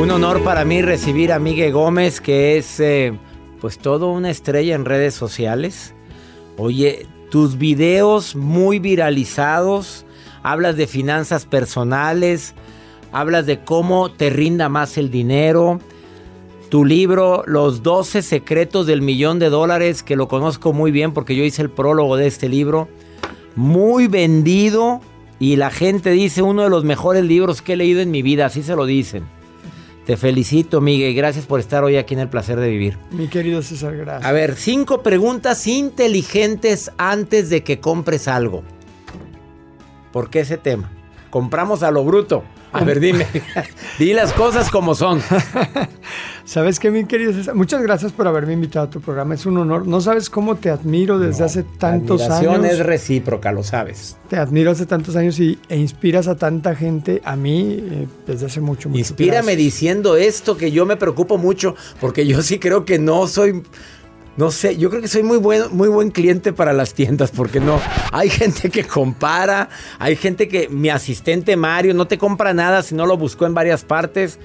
Un 0.00 0.10
honor 0.10 0.42
para 0.42 0.64
mí 0.64 0.82
recibir 0.82 1.32
a 1.32 1.38
Miguel 1.38 1.72
Gómez, 1.72 2.20
que 2.20 2.58
es 2.58 2.80
eh, 2.80 3.16
pues 3.60 3.78
todo 3.78 4.10
una 4.10 4.30
estrella 4.30 4.74
en 4.74 4.84
redes 4.84 5.14
sociales. 5.14 5.94
Oye, 6.56 7.06
tus 7.30 7.56
videos 7.56 8.34
muy 8.34 8.80
viralizados, 8.80 10.04
hablas 10.42 10.76
de 10.76 10.88
finanzas 10.88 11.46
personales, 11.46 12.54
hablas 13.12 13.46
de 13.46 13.64
cómo 13.64 14.10
te 14.10 14.30
rinda 14.30 14.68
más 14.68 14.98
el 14.98 15.10
dinero. 15.10 15.78
Tu 16.74 16.84
libro, 16.84 17.44
Los 17.46 17.84
12 17.84 18.20
secretos 18.20 18.88
del 18.88 19.00
millón 19.00 19.38
de 19.38 19.48
dólares, 19.48 20.02
que 20.02 20.16
lo 20.16 20.26
conozco 20.26 20.72
muy 20.72 20.90
bien 20.90 21.12
porque 21.12 21.36
yo 21.36 21.44
hice 21.44 21.62
el 21.62 21.70
prólogo 21.70 22.16
de 22.16 22.26
este 22.26 22.48
libro. 22.48 22.88
Muy 23.54 24.08
vendido 24.08 25.00
y 25.38 25.54
la 25.54 25.70
gente 25.70 26.10
dice 26.10 26.42
uno 26.42 26.64
de 26.64 26.70
los 26.70 26.82
mejores 26.82 27.22
libros 27.22 27.62
que 27.62 27.74
he 27.74 27.76
leído 27.76 28.00
en 28.00 28.10
mi 28.10 28.22
vida, 28.22 28.46
así 28.46 28.64
se 28.64 28.74
lo 28.74 28.86
dicen. 28.86 29.22
Te 30.04 30.16
felicito, 30.16 30.80
Miguel, 30.80 31.14
gracias 31.14 31.46
por 31.46 31.60
estar 31.60 31.84
hoy 31.84 31.96
aquí 31.96 32.14
en 32.14 32.18
El 32.18 32.28
Placer 32.28 32.58
de 32.58 32.68
Vivir. 32.68 32.98
Mi 33.12 33.28
querido 33.28 33.62
César, 33.62 33.96
gracias. 33.96 34.28
A 34.28 34.32
ver, 34.32 34.56
cinco 34.56 35.00
preguntas 35.00 35.68
inteligentes 35.68 36.90
antes 36.98 37.50
de 37.50 37.62
que 37.62 37.78
compres 37.78 38.26
algo. 38.26 38.64
¿Por 40.10 40.28
qué 40.28 40.40
ese 40.40 40.58
tema? 40.58 40.90
Compramos 41.30 41.84
a 41.84 41.92
lo 41.92 42.04
bruto. 42.04 42.42
A 42.74 42.84
ver, 42.84 42.98
dime. 43.00 43.26
Di 43.98 44.12
las 44.12 44.32
cosas 44.32 44.70
como 44.70 44.94
son. 44.94 45.22
¿Sabes 46.44 46.78
qué, 46.78 46.90
mi 46.90 47.06
querido 47.06 47.32
César? 47.32 47.54
Muchas 47.54 47.80
gracias 47.80 48.12
por 48.12 48.26
haberme 48.26 48.52
invitado 48.52 48.86
a 48.86 48.90
tu 48.90 49.00
programa. 49.00 49.34
Es 49.34 49.46
un 49.46 49.56
honor. 49.56 49.86
No 49.86 50.00
sabes 50.00 50.28
cómo 50.28 50.56
te 50.56 50.70
admiro 50.70 51.18
desde 51.18 51.44
hace 51.44 51.62
tantos 51.62 52.20
La 52.20 52.38
años. 52.38 52.54
admiración 52.54 52.64
es 52.66 52.84
recíproca, 52.84 53.52
lo 53.52 53.62
sabes. 53.62 54.16
Te 54.28 54.36
admiro 54.36 54.72
hace 54.72 54.86
tantos 54.86 55.16
años 55.16 55.38
y, 55.38 55.58
e 55.68 55.76
inspiras 55.78 56.28
a 56.28 56.36
tanta 56.36 56.74
gente. 56.74 57.22
A 57.24 57.36
mí, 57.36 57.78
eh, 57.80 58.06
desde 58.26 58.46
hace 58.46 58.60
mucho, 58.60 58.88
mucho. 58.88 58.98
Inspírame 58.98 59.52
Gracias. 59.52 59.56
diciendo 59.56 60.16
esto 60.16 60.56
que 60.56 60.70
yo 60.70 60.84
me 60.84 60.96
preocupo 60.96 61.38
mucho 61.38 61.76
porque 62.00 62.26
yo 62.26 62.42
sí 62.42 62.58
creo 62.58 62.84
que 62.84 62.98
no 62.98 63.26
soy 63.26 63.62
no 64.36 64.50
sé, 64.50 64.76
yo 64.76 64.90
creo 64.90 65.00
que 65.00 65.08
soy 65.08 65.22
muy 65.22 65.38
buen 65.38 65.74
muy 65.76 65.88
buen 65.88 66.10
cliente 66.10 66.52
para 66.52 66.72
las 66.72 66.94
tiendas 66.94 67.30
porque 67.30 67.60
no 67.60 67.80
hay 68.12 68.28
gente 68.30 68.70
que 68.70 68.84
compara, 68.84 69.68
hay 69.98 70.16
gente 70.16 70.48
que 70.48 70.68
mi 70.68 70.88
asistente 70.88 71.56
Mario 71.56 71.94
no 71.94 72.06
te 72.06 72.18
compra 72.18 72.52
nada 72.54 72.82
si 72.82 72.94
no 72.94 73.06
lo 73.06 73.16
buscó 73.16 73.46
en 73.46 73.54
varias 73.54 73.84
partes. 73.84 74.38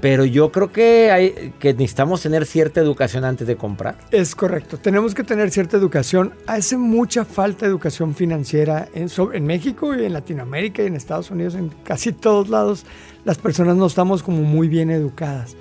Pero 0.00 0.24
yo 0.24 0.50
creo 0.50 0.72
que 0.72 1.10
hay 1.10 1.52
que 1.58 1.74
necesitamos 1.74 2.22
tener 2.22 2.46
cierta 2.46 2.80
educación 2.80 3.24
antes 3.24 3.46
de 3.46 3.56
comprar. 3.56 3.98
Es 4.10 4.34
correcto. 4.34 4.78
Tenemos 4.78 5.14
que 5.14 5.24
tener 5.24 5.50
cierta 5.50 5.76
educación. 5.76 6.32
Hace 6.46 6.76
mucha 6.78 7.24
falta 7.24 7.66
de 7.66 7.70
educación 7.70 8.14
financiera 8.14 8.88
en 8.94 9.44
México 9.44 9.94
y 9.94 10.04
en 10.04 10.12
Latinoamérica 10.12 10.82
y 10.82 10.86
en 10.86 10.96
Estados 10.96 11.30
Unidos, 11.30 11.54
en 11.54 11.70
casi 11.84 12.12
todos 12.12 12.48
lados. 12.48 12.86
Las 13.24 13.36
personas 13.36 13.76
no 13.76 13.86
estamos 13.86 14.22
como 14.22 14.42
muy 14.42 14.68
bien 14.68 14.90
educadas. 14.90 15.56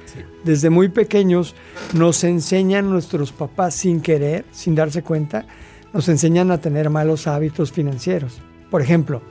Desde 0.45 0.69
muy 0.69 0.87
pequeños 0.87 1.55
nos 1.93 2.23
enseñan 2.23 2.89
nuestros 2.89 3.33
papás 3.33 3.75
sin 3.75 3.99
querer, 3.99 4.45
sin 4.51 4.75
darse 4.75 5.03
cuenta, 5.03 5.45
nos 5.91 6.07
enseñan 6.07 6.51
a 6.51 6.59
tener 6.59 6.89
malos 6.89 7.27
hábitos 7.27 7.73
financieros. 7.73 8.41
Por 8.71 8.81
ejemplo, 8.81 9.21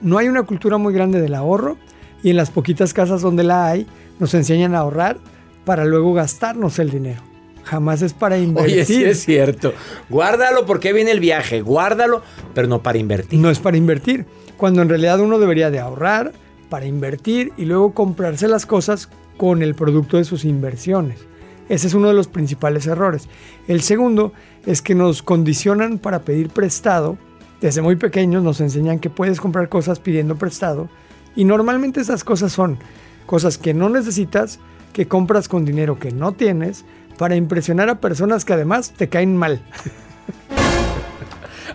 no 0.00 0.18
hay 0.18 0.28
una 0.28 0.42
cultura 0.42 0.78
muy 0.78 0.92
grande 0.92 1.20
del 1.20 1.34
ahorro 1.34 1.76
y 2.22 2.30
en 2.30 2.36
las 2.36 2.50
poquitas 2.50 2.92
casas 2.92 3.22
donde 3.22 3.44
la 3.44 3.68
hay 3.68 3.86
nos 4.18 4.34
enseñan 4.34 4.74
a 4.74 4.78
ahorrar 4.78 5.18
para 5.64 5.84
luego 5.84 6.12
gastarnos 6.14 6.78
el 6.78 6.90
dinero. 6.90 7.22
Jamás 7.64 8.02
es 8.02 8.12
para 8.12 8.38
invertir. 8.38 8.74
Oye, 8.74 8.84
sí 8.84 9.04
es 9.04 9.24
cierto. 9.24 9.72
Guárdalo 10.10 10.66
porque 10.66 10.92
viene 10.92 11.10
el 11.10 11.20
viaje, 11.20 11.62
guárdalo, 11.62 12.22
pero 12.54 12.68
no 12.68 12.82
para 12.82 12.98
invertir. 12.98 13.38
No 13.38 13.50
es 13.50 13.58
para 13.58 13.76
invertir, 13.76 14.26
cuando 14.56 14.82
en 14.82 14.88
realidad 14.88 15.20
uno 15.20 15.38
debería 15.38 15.70
de 15.70 15.80
ahorrar 15.80 16.32
para 16.68 16.86
invertir 16.86 17.52
y 17.56 17.64
luego 17.64 17.94
comprarse 17.94 18.48
las 18.48 18.66
cosas 18.66 19.08
con 19.36 19.62
el 19.62 19.74
producto 19.74 20.18
de 20.18 20.24
sus 20.24 20.44
inversiones. 20.44 21.20
Ese 21.68 21.86
es 21.86 21.94
uno 21.94 22.08
de 22.08 22.14
los 22.14 22.28
principales 22.28 22.86
errores. 22.86 23.28
El 23.66 23.80
segundo 23.80 24.32
es 24.66 24.82
que 24.82 24.94
nos 24.94 25.22
condicionan 25.22 25.98
para 25.98 26.20
pedir 26.20 26.50
prestado. 26.50 27.16
Desde 27.60 27.80
muy 27.80 27.96
pequeños 27.96 28.42
nos 28.42 28.60
enseñan 28.60 28.98
que 28.98 29.08
puedes 29.08 29.40
comprar 29.40 29.70
cosas 29.70 29.98
pidiendo 29.98 30.36
prestado 30.36 30.90
y 31.34 31.44
normalmente 31.44 32.00
esas 32.00 32.22
cosas 32.24 32.52
son 32.52 32.78
cosas 33.26 33.58
que 33.58 33.74
no 33.74 33.88
necesitas, 33.88 34.58
que 34.92 35.08
compras 35.08 35.48
con 35.48 35.64
dinero 35.64 35.98
que 35.98 36.12
no 36.12 36.32
tienes 36.32 36.84
para 37.18 37.36
impresionar 37.36 37.88
a 37.88 38.00
personas 38.00 38.44
que 38.44 38.52
además 38.52 38.92
te 38.96 39.08
caen 39.08 39.36
mal. 39.36 39.60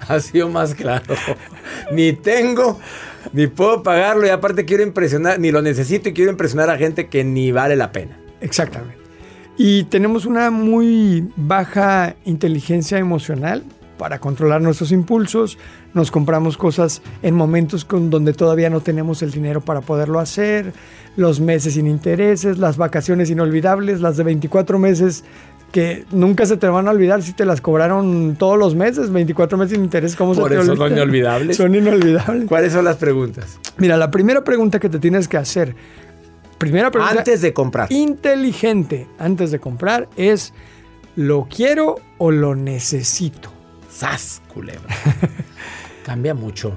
Ha 0.08 0.20
sido 0.22 0.50
más 0.50 0.74
claro. 0.74 1.14
ni 1.92 2.14
tengo, 2.14 2.80
ni 3.32 3.46
puedo 3.46 3.84
pagarlo 3.84 4.26
y 4.26 4.30
aparte 4.30 4.66
quiero 4.66 4.82
impresionar, 4.82 5.40
ni 5.40 5.52
lo 5.52 5.62
necesito 5.62 6.10
y 6.10 6.14
quiero 6.14 6.32
impresionar 6.32 6.72
a 6.72 6.78
gente 6.78 7.10
que 7.10 7.24
ni 7.24 7.52
vale 7.52 7.76
la 7.76 7.92
pena. 7.92 8.18
Exactamente. 8.42 8.98
Y 9.56 9.84
tenemos 9.84 10.26
una 10.26 10.50
muy 10.50 11.30
baja 11.36 12.16
inteligencia 12.26 12.98
emocional 12.98 13.64
para 14.00 14.18
controlar 14.18 14.62
nuestros 14.64 14.92
impulsos. 14.92 15.60
Nos 15.94 16.10
compramos 16.10 16.58
cosas 16.58 17.04
en 17.22 17.36
momentos 17.36 17.86
con 17.86 18.10
donde 18.10 18.34
todavía 18.34 18.72
no 18.72 18.80
tenemos 18.80 19.22
el 19.22 19.30
dinero 19.30 19.62
para 19.62 19.82
poderlo 19.82 20.20
hacer. 20.20 20.74
Los 21.18 21.40
meses 21.40 21.76
sin 21.76 21.86
intereses, 21.86 22.58
las 22.58 22.78
vacaciones 22.78 23.30
inolvidables, 23.30 24.02
las 24.02 24.18
de 24.18 24.24
24 24.24 24.80
meses 24.80 25.24
que 25.72 26.06
nunca 26.12 26.48
se 26.48 26.58
te 26.58 26.68
van 26.68 26.88
a 26.88 26.92
olvidar 26.92 27.22
si 27.22 27.34
te 27.34 27.46
las 27.46 27.62
cobraron 27.62 28.36
todos 28.40 28.58
los 28.58 28.74
meses, 28.74 29.12
24 29.12 29.58
meses 29.58 29.74
sin 29.74 29.84
interés, 29.84 30.16
¿cómo 30.16 30.34
Por 30.34 30.50
se 30.50 30.56
te 30.56 30.62
eso 30.64 30.76
son 30.76 30.94
inolvidables. 30.94 31.58
Son 31.58 31.76
inolvidables. 31.76 32.48
¿Cuáles 32.48 32.74
son 32.74 32.86
las 32.86 32.96
preguntas? 32.96 33.60
Mira, 33.78 33.98
la 33.98 34.10
primera 34.10 34.44
pregunta 34.44 34.80
que 34.80 34.90
te 34.90 34.98
tienes 34.98 35.28
que 35.28 35.38
hacer, 35.38 35.76
primera 36.58 36.90
pregunta 36.90 37.20
Antes 37.20 37.42
de 37.42 37.54
comprar. 37.54 37.92
inteligente 37.92 39.08
antes 39.20 39.52
de 39.52 39.60
comprar 39.60 40.10
es 40.16 40.54
¿lo 41.16 41.48
quiero 41.50 41.98
o 42.18 42.32
lo 42.32 42.56
necesito? 42.56 43.59
¡Sas, 44.00 44.42
culebra! 44.54 44.96
Cambia 46.06 46.34
mucho. 46.34 46.74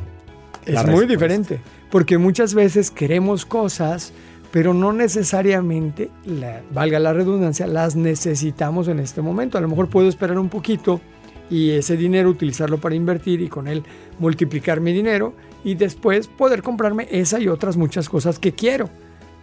Es 0.67 0.75
muy 0.75 0.83
respuesta. 0.85 1.07
diferente, 1.07 1.61
porque 1.91 2.19
muchas 2.19 2.53
veces 2.55 2.91
queremos 2.91 3.47
cosas, 3.47 4.13
pero 4.51 4.75
no 4.75 4.93
necesariamente, 4.93 6.11
la- 6.25 6.63
valga 6.73 6.99
la 6.99 7.13
redundancia, 7.13 7.67
las 7.69 7.95
necesitamos 7.95 8.89
en 8.89 8.99
este 8.99 9.23
momento. 9.23 9.57
A 9.57 9.61
lo 9.61 9.69
mejor 9.69 9.89
puedo 9.89 10.09
esperar 10.09 10.37
un 10.39 10.49
poquito 10.49 11.01
y 11.49 11.71
ese 11.71 11.97
dinero 11.97 12.29
utilizarlo 12.29 12.79
para 12.79 12.97
invertir 12.97 13.41
y 13.41 13.49
con 13.49 13.69
él 13.69 13.85
multiplicar 14.19 14.81
mi 14.81 14.93
dinero 14.93 15.33
y 15.63 15.77
después 15.77 16.27
poder 16.27 16.63
comprarme 16.63 17.07
esa 17.11 17.39
y 17.39 17.47
otras 17.47 17.77
muchas 17.77 18.09
cosas 18.09 18.41
que 18.41 18.53
quiero. 18.53 18.89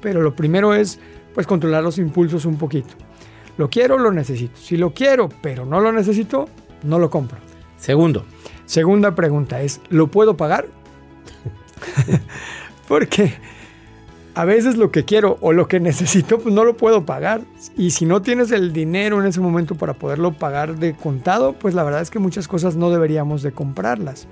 Pero 0.01 0.21
lo 0.21 0.35
primero 0.35 0.73
es 0.73 0.99
pues 1.33 1.47
controlar 1.47 1.81
los 1.83 1.97
impulsos 1.97 2.43
un 2.45 2.57
poquito. 2.57 2.93
Lo 3.57 3.69
quiero, 3.69 3.97
lo 3.97 4.11
necesito. 4.11 4.57
Si 4.57 4.75
lo 4.75 4.93
quiero, 4.93 5.29
pero 5.41 5.65
no 5.65 5.79
lo 5.79 5.91
necesito, 5.93 6.47
no 6.83 6.99
lo 6.99 7.09
compro. 7.09 7.37
Segundo. 7.79 8.25
Segunda 8.65 9.15
pregunta 9.15 9.61
es, 9.61 9.81
¿lo 9.89 10.07
puedo 10.07 10.35
pagar? 10.37 10.67
Porque 12.87 13.33
a 14.35 14.45
veces 14.45 14.77
lo 14.77 14.91
que 14.91 15.05
quiero 15.05 15.37
o 15.41 15.53
lo 15.53 15.67
que 15.67 15.79
necesito, 15.79 16.39
pues 16.39 16.53
no 16.53 16.63
lo 16.63 16.77
puedo 16.77 17.05
pagar. 17.05 17.41
Y 17.77 17.91
si 17.91 18.05
no 18.05 18.21
tienes 18.21 18.51
el 18.51 18.73
dinero 18.73 19.19
en 19.21 19.27
ese 19.27 19.39
momento 19.41 19.75
para 19.75 19.93
poderlo 19.93 20.33
pagar 20.33 20.75
de 20.77 20.93
contado, 20.95 21.53
pues 21.53 21.73
la 21.73 21.83
verdad 21.83 22.01
es 22.01 22.09
que 22.09 22.19
muchas 22.19 22.47
cosas 22.47 22.75
no 22.75 22.89
deberíamos 22.89 23.41
de 23.43 23.51
comprarlas. 23.51 24.27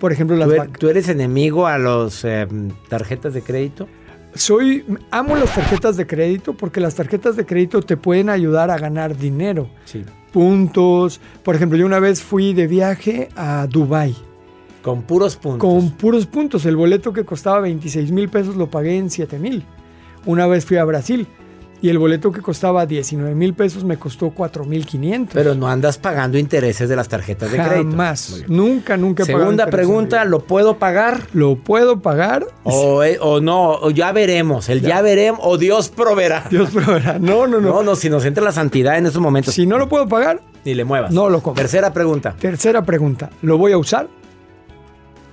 Por 0.00 0.12
ejemplo, 0.12 0.36
las 0.36 0.48
¿Tú, 0.48 0.54
vac- 0.56 0.68
er- 0.72 0.78
tú 0.78 0.88
eres 0.88 1.08
enemigo 1.08 1.66
a 1.66 1.78
los 1.78 2.26
tarjetas 2.88 3.34
de 3.34 3.42
crédito? 3.42 3.88
Soy, 4.34 4.84
amo 5.10 5.36
las 5.36 5.54
tarjetas 5.54 5.96
de 5.96 6.06
crédito 6.06 6.54
porque 6.54 6.80
las 6.80 6.94
tarjetas 6.94 7.36
de 7.36 7.44
crédito 7.44 7.82
te 7.82 7.96
pueden 7.96 8.30
ayudar 8.30 8.70
a 8.70 8.78
ganar 8.78 9.16
dinero. 9.16 9.68
Sí. 9.84 10.04
Puntos. 10.32 11.20
Por 11.42 11.54
ejemplo, 11.54 11.76
yo 11.76 11.84
una 11.84 12.00
vez 12.00 12.22
fui 12.22 12.54
de 12.54 12.66
viaje 12.66 13.28
a 13.36 13.66
Dubai. 13.66 14.16
Con 14.82 15.02
puros 15.02 15.36
puntos. 15.36 15.60
Con 15.60 15.90
puros 15.92 16.26
puntos. 16.26 16.64
El 16.64 16.76
boleto 16.76 17.12
que 17.12 17.24
costaba 17.24 17.60
26 17.60 18.10
mil 18.10 18.28
pesos 18.28 18.56
lo 18.56 18.70
pagué 18.70 18.96
en 18.96 19.10
7 19.10 19.38
mil. 19.38 19.64
Una 20.24 20.46
vez 20.46 20.64
fui 20.64 20.78
a 20.78 20.84
Brasil 20.84 21.26
y 21.82 21.88
el 21.88 21.98
boleto 21.98 22.30
que 22.30 22.40
costaba 22.40 22.86
19 22.86 23.34
mil 23.34 23.54
pesos 23.54 23.82
me 23.82 23.96
costó 23.96 24.30
4 24.30 24.64
mil 24.64 24.86
500. 24.86 25.34
Pero 25.34 25.56
no 25.56 25.68
andas 25.68 25.98
pagando 25.98 26.38
intereses 26.38 26.88
de 26.88 26.94
las 26.94 27.08
tarjetas 27.08 27.50
de 27.50 27.58
crédito. 27.58 27.90
Jamás. 27.90 28.44
Nunca, 28.46 28.96
nunca 28.96 29.24
he 29.24 29.26
pagado 29.26 29.42
Segunda 29.42 29.66
pregunta, 29.66 30.24
¿lo 30.24 30.40
puedo 30.40 30.78
pagar? 30.78 31.26
¿Lo 31.32 31.56
puedo 31.56 32.00
pagar? 32.00 32.46
O, 32.62 33.02
eh, 33.02 33.18
o 33.20 33.40
no, 33.40 33.72
o 33.72 33.90
ya 33.90 34.12
veremos. 34.12 34.68
El 34.68 34.80
ya, 34.80 35.02
veremos 35.02 35.40
o 35.42 35.58
Dios 35.58 35.88
proveerá. 35.88 36.44
Dios 36.48 36.70
proveerá. 36.70 37.18
No, 37.18 37.48
no, 37.48 37.60
no. 37.60 37.70
No, 37.70 37.82
no, 37.82 37.96
si 37.96 38.08
nos 38.08 38.24
entra 38.24 38.44
la 38.44 38.52
santidad 38.52 38.96
en 38.96 39.06
esos 39.06 39.20
momentos. 39.20 39.52
Si 39.52 39.66
no 39.66 39.76
lo 39.76 39.88
puedo 39.88 40.08
pagar, 40.08 40.40
Ni 40.64 40.74
le 40.74 40.84
muevas. 40.84 41.10
No 41.10 41.28
lo 41.28 41.42
compro. 41.42 41.60
Tercera 41.60 41.92
pregunta. 41.92 42.36
Tercera 42.38 42.84
pregunta, 42.84 43.30
¿lo 43.42 43.58
voy 43.58 43.72
a 43.72 43.78
usar? 43.78 44.06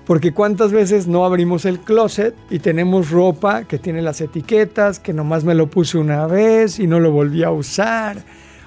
Porque 0.10 0.34
cuántas 0.34 0.72
veces 0.72 1.06
no 1.06 1.24
abrimos 1.24 1.66
el 1.66 1.78
closet 1.78 2.34
y 2.50 2.58
tenemos 2.58 3.12
ropa 3.12 3.66
que 3.66 3.78
tiene 3.78 4.02
las 4.02 4.22
etiquetas, 4.22 5.00
que 5.00 5.14
nomás 5.14 5.44
me 5.44 5.54
lo 5.54 5.68
puse 5.70 6.00
una 6.00 6.26
vez 6.26 6.80
y 6.80 6.88
no 6.88 7.00
lo 7.00 7.12
volví 7.12 7.44
a 7.44 7.52
usar. 7.52 8.24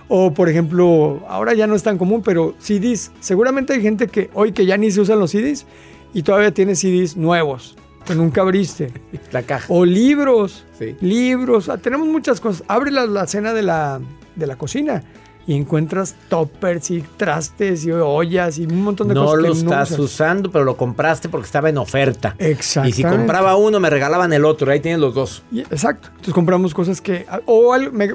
O 0.06 0.32
por 0.32 0.48
ejemplo, 0.48 1.24
ahora 1.28 1.52
ya 1.54 1.66
no 1.66 1.74
es 1.74 1.82
tan 1.82 1.98
común, 1.98 2.22
pero 2.22 2.54
CDs. 2.60 3.10
Seguramente 3.18 3.72
hay 3.72 3.82
gente 3.82 4.06
que 4.06 4.30
hoy 4.34 4.52
que 4.52 4.66
ya 4.66 4.76
ni 4.76 4.92
se 4.92 5.00
usan 5.00 5.18
los 5.18 5.32
CDs 5.32 5.66
y 6.14 6.22
todavía 6.22 6.54
tiene 6.54 6.76
CDs 6.76 7.16
nuevos 7.16 7.76
que 8.06 8.14
nunca 8.14 8.42
abriste. 8.42 8.92
La 9.32 9.42
caja. 9.42 9.66
O 9.68 9.84
libros. 9.84 10.64
Sí. 10.78 10.94
Libros. 11.00 11.68
Ah, 11.68 11.76
tenemos 11.76 12.06
muchas 12.06 12.40
cosas. 12.40 12.62
Abre 12.68 12.92
la, 12.92 13.04
la 13.06 13.26
cena 13.26 13.52
de 13.52 13.62
la, 13.62 14.00
de 14.36 14.46
la 14.46 14.54
cocina 14.54 15.02
y 15.46 15.54
encuentras 15.56 16.14
toppers 16.28 16.90
y 16.92 17.02
trastes 17.16 17.84
y 17.84 17.90
ollas 17.90 18.58
y 18.58 18.64
un 18.66 18.82
montón 18.82 19.08
de 19.08 19.14
No 19.14 19.24
cosas 19.24 19.38
lo 19.40 19.52
que 19.52 19.58
estás 19.58 19.90
usas. 19.90 19.98
usando, 20.00 20.50
pero 20.52 20.64
lo 20.64 20.76
compraste 20.76 21.28
porque 21.28 21.46
estaba 21.46 21.68
en 21.68 21.78
oferta. 21.78 22.36
Y 22.38 22.44
Exactamente. 22.44 22.96
si 22.96 23.02
compraba 23.02 23.56
uno, 23.56 23.80
me 23.80 23.90
regalaban 23.90 24.32
el 24.32 24.44
otro. 24.44 24.70
Ahí 24.70 24.80
tienes 24.80 25.00
los 25.00 25.14
dos. 25.14 25.42
Y- 25.50 25.60
exacto. 25.60 26.08
Entonces 26.10 26.34
compramos 26.34 26.74
cosas 26.74 27.00
que... 27.00 27.26
O 27.46 27.72
al- 27.72 27.92
me- 27.92 28.14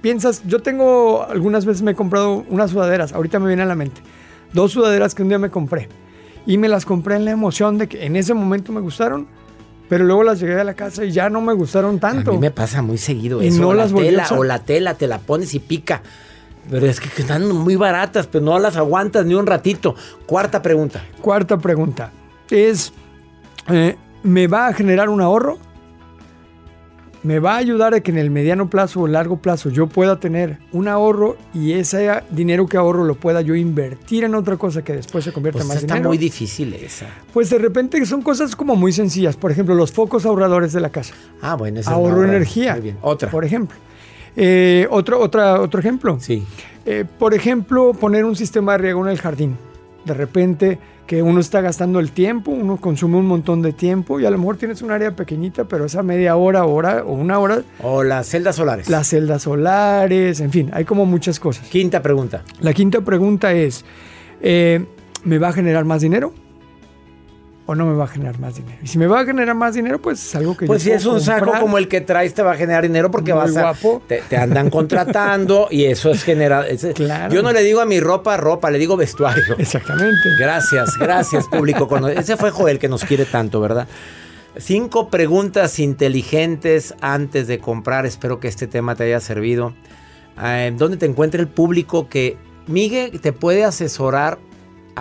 piensas, 0.00 0.42
yo 0.46 0.60
tengo, 0.60 1.26
algunas 1.28 1.64
veces 1.64 1.82
me 1.82 1.90
he 1.90 1.94
comprado 1.96 2.44
unas 2.48 2.70
sudaderas, 2.70 3.12
ahorita 3.12 3.40
me 3.40 3.48
viene 3.48 3.62
a 3.62 3.66
la 3.66 3.74
mente, 3.74 4.00
dos 4.52 4.70
sudaderas 4.70 5.14
que 5.16 5.22
un 5.24 5.28
día 5.30 5.38
me 5.40 5.50
compré. 5.50 5.88
Y 6.46 6.56
me 6.58 6.68
las 6.68 6.86
compré 6.86 7.16
en 7.16 7.24
la 7.24 7.32
emoción 7.32 7.76
de 7.78 7.88
que 7.88 8.06
en 8.06 8.14
ese 8.14 8.32
momento 8.32 8.70
me 8.72 8.80
gustaron, 8.80 9.26
pero 9.88 10.04
luego 10.04 10.22
las 10.22 10.38
llegué 10.38 10.60
a 10.60 10.64
la 10.64 10.74
casa 10.74 11.04
y 11.04 11.10
ya 11.10 11.28
no 11.28 11.40
me 11.40 11.52
gustaron 11.52 11.98
tanto. 11.98 12.30
A 12.30 12.34
mí 12.34 12.38
me 12.40 12.52
pasa 12.52 12.80
muy 12.82 12.96
seguido 12.98 13.42
Y 13.42 13.48
eso. 13.48 13.60
no 13.60 13.74
la 13.74 13.82
las 13.82 13.92
volví 13.92 14.06
a 14.06 14.10
tela, 14.10 14.22
usar. 14.22 14.38
o 14.38 14.44
la 14.44 14.58
tela 14.60 14.94
te 14.94 15.08
la 15.08 15.18
pones 15.18 15.52
y 15.54 15.58
pica. 15.58 16.02
Pero 16.70 16.86
es 16.86 17.00
que 17.00 17.08
están 17.22 17.48
muy 17.50 17.76
baratas, 17.76 18.26
pero 18.26 18.44
no 18.44 18.58
las 18.58 18.76
aguantas 18.76 19.24
ni 19.24 19.34
un 19.34 19.46
ratito. 19.46 19.94
Cuarta 20.26 20.60
pregunta. 20.62 21.02
Cuarta 21.20 21.58
pregunta 21.58 22.12
es, 22.50 22.92
eh, 23.68 23.96
¿me 24.22 24.46
va 24.46 24.68
a 24.68 24.72
generar 24.72 25.08
un 25.08 25.20
ahorro? 25.20 25.58
¿Me 27.24 27.40
va 27.40 27.54
a 27.54 27.56
ayudar 27.56 27.94
a 27.94 28.00
que 28.00 28.12
en 28.12 28.18
el 28.18 28.30
mediano 28.30 28.70
plazo 28.70 29.00
o 29.00 29.06
largo 29.08 29.38
plazo 29.38 29.70
yo 29.70 29.88
pueda 29.88 30.20
tener 30.20 30.58
un 30.72 30.86
ahorro 30.86 31.36
y 31.52 31.72
ese 31.72 32.08
dinero 32.30 32.66
que 32.68 32.76
ahorro 32.76 33.04
lo 33.04 33.16
pueda 33.16 33.40
yo 33.42 33.56
invertir 33.56 34.22
en 34.22 34.36
otra 34.36 34.56
cosa 34.56 34.82
que 34.82 34.92
después 34.92 35.24
se 35.24 35.32
convierta 35.32 35.58
Pues 35.58 35.64
en 35.64 35.68
más 35.68 35.76
está 35.78 35.94
dinero? 35.94 36.10
muy 36.10 36.16
difícil 36.18 36.72
esa. 36.74 37.06
Pues 37.32 37.50
de 37.50 37.58
repente 37.58 38.04
son 38.06 38.22
cosas 38.22 38.54
como 38.54 38.76
muy 38.76 38.92
sencillas. 38.92 39.36
Por 39.36 39.50
ejemplo, 39.50 39.74
los 39.74 39.90
focos 39.90 40.24
ahorradores 40.26 40.72
de 40.72 40.80
la 40.80 40.90
casa. 40.90 41.12
Ah, 41.42 41.56
bueno, 41.56 41.80
esa 41.80 41.90
es 41.90 41.96
Ahorro 41.96 42.24
energía. 42.24 42.74
Muy 42.74 42.82
bien. 42.82 42.98
Otra. 43.02 43.30
Por 43.30 43.44
ejemplo. 43.44 43.76
Eh, 44.40 44.86
otro, 44.90 45.18
otra, 45.20 45.60
otro 45.60 45.80
ejemplo. 45.80 46.18
Sí. 46.20 46.44
Eh, 46.86 47.04
por 47.18 47.34
ejemplo, 47.34 47.92
poner 47.92 48.24
un 48.24 48.36
sistema 48.36 48.72
de 48.72 48.78
riego 48.78 49.04
en 49.04 49.10
el 49.10 49.18
jardín. 49.18 49.56
De 50.04 50.14
repente 50.14 50.78
que 51.08 51.22
uno 51.22 51.40
está 51.40 51.60
gastando 51.62 52.00
el 52.00 52.12
tiempo, 52.12 52.50
uno 52.50 52.76
consume 52.76 53.16
un 53.16 53.26
montón 53.26 53.62
de 53.62 53.72
tiempo 53.72 54.20
y 54.20 54.26
a 54.26 54.30
lo 54.30 54.36
mejor 54.38 54.58
tienes 54.58 54.82
un 54.82 54.90
área 54.90 55.16
pequeñita, 55.16 55.64
pero 55.64 55.86
esa 55.86 56.02
media 56.02 56.36
hora, 56.36 56.66
hora 56.66 57.02
o 57.04 57.14
una 57.14 57.38
hora, 57.38 57.62
O 57.82 58.04
las 58.04 58.26
celdas 58.28 58.56
solares. 58.56 58.88
las 58.90 59.08
celdas 59.08 59.42
solares, 59.42 60.40
en 60.40 60.50
fin, 60.52 60.70
hay 60.72 60.84
como 60.84 61.06
muchas 61.06 61.40
cosas. 61.40 61.66
Quinta 61.68 62.02
pregunta. 62.02 62.42
La 62.60 62.74
quinta 62.74 63.00
pregunta 63.00 63.54
es, 63.54 63.86
eh, 64.42 64.84
¿me 65.24 65.38
va 65.38 65.48
a 65.48 65.52
generar 65.52 65.84
más 65.86 66.02
dinero? 66.02 66.32
¿O 67.70 67.74
no 67.74 67.84
me 67.84 67.94
va 67.94 68.04
a 68.04 68.08
generar 68.08 68.38
más 68.40 68.54
dinero? 68.54 68.78
Y 68.82 68.86
si 68.86 68.96
me 68.96 69.06
va 69.06 69.20
a 69.20 69.24
generar 69.26 69.54
más 69.54 69.74
dinero, 69.74 70.00
pues 70.00 70.24
es 70.24 70.34
algo 70.34 70.56
que 70.56 70.64
Pues 70.64 70.82
si 70.82 70.90
es 70.90 71.04
un 71.04 71.20
saco 71.20 71.52
como 71.60 71.76
el 71.76 71.86
que 71.86 72.00
traes, 72.00 72.32
te 72.32 72.42
va 72.42 72.52
a 72.52 72.54
generar 72.54 72.82
dinero 72.82 73.10
porque 73.10 73.34
Muy 73.34 73.42
vas 73.52 73.56
a. 73.58 73.74
Te, 74.06 74.22
te 74.26 74.38
andan 74.38 74.70
contratando 74.70 75.68
y 75.70 75.84
eso 75.84 76.10
es 76.10 76.22
generar. 76.22 76.66
Claro. 76.94 77.34
Yo 77.34 77.42
no 77.42 77.52
le 77.52 77.62
digo 77.62 77.82
a 77.82 77.84
mi 77.84 78.00
ropa 78.00 78.38
ropa, 78.38 78.70
le 78.70 78.78
digo 78.78 78.96
vestuario. 78.96 79.54
Exactamente. 79.58 80.16
Gracias, 80.38 80.96
gracias, 80.98 81.46
público. 81.46 81.86
Ese 82.08 82.38
fue 82.38 82.52
Joel 82.52 82.78
que 82.78 82.88
nos 82.88 83.04
quiere 83.04 83.26
tanto, 83.26 83.60
¿verdad? 83.60 83.86
Cinco 84.56 85.10
preguntas 85.10 85.78
inteligentes 85.78 86.94
antes 87.02 87.48
de 87.48 87.58
comprar. 87.58 88.06
Espero 88.06 88.40
que 88.40 88.48
este 88.48 88.66
tema 88.66 88.94
te 88.94 89.04
haya 89.04 89.20
servido. 89.20 89.74
Eh, 90.42 90.72
¿Dónde 90.74 90.96
te 90.96 91.04
encuentra 91.04 91.38
el 91.38 91.48
público 91.48 92.08
que 92.08 92.38
Miguel 92.66 93.20
te 93.20 93.34
puede 93.34 93.64
asesorar 93.64 94.38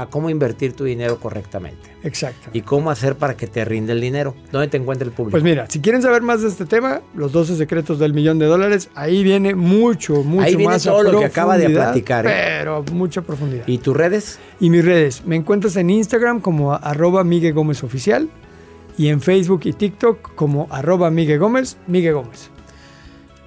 a 0.01 0.07
cómo 0.07 0.29
invertir 0.29 0.73
tu 0.73 0.83
dinero 0.83 1.19
correctamente? 1.19 1.89
Exacto. 2.03 2.49
¿Y 2.53 2.61
cómo 2.61 2.91
hacer 2.91 3.15
para 3.15 3.35
que 3.35 3.47
te 3.47 3.65
rinde 3.65 3.93
el 3.93 4.01
dinero? 4.01 4.35
¿Dónde 4.51 4.67
te 4.67 4.77
encuentra 4.77 5.05
el 5.05 5.11
público? 5.11 5.31
Pues 5.31 5.43
mira, 5.43 5.67
si 5.69 5.79
quieren 5.79 6.01
saber 6.01 6.21
más 6.21 6.41
de 6.41 6.49
este 6.49 6.65
tema, 6.65 7.01
los 7.15 7.31
12 7.31 7.57
secretos 7.57 7.99
del 7.99 8.13
millón 8.13 8.39
de 8.39 8.45
dólares, 8.45 8.89
ahí 8.95 9.23
viene 9.23 9.55
mucho, 9.55 10.23
mucho 10.23 10.43
Ahí 10.43 10.55
viene 10.55 10.73
más 10.73 10.83
todo 10.83 11.03
lo 11.03 11.19
que 11.19 11.25
acaba 11.25 11.57
de 11.57 11.69
platicar, 11.69 12.25
¿eh? 12.25 12.31
Pero 12.59 12.83
mucha 12.93 13.21
profundidad. 13.21 13.67
¿Y 13.67 13.77
tus 13.79 13.95
redes? 13.95 14.39
Y 14.59 14.69
mis 14.69 14.85
redes, 14.85 15.25
me 15.25 15.35
encuentras 15.35 15.75
en 15.75 15.89
Instagram 15.89 16.41
como 16.41 16.73
arroba 16.73 17.23
Miguel 17.23 17.53
Gómez 17.53 17.83
Oficial 17.83 18.29
y 18.97 19.09
en 19.09 19.21
Facebook 19.21 19.61
y 19.65 19.73
TikTok 19.73 20.35
como 20.35 20.67
arroba 20.71 21.11
Miguel 21.11 21.39
Gómez, 21.39 21.77
Miguel 21.87 22.15
Gómez. 22.15 22.49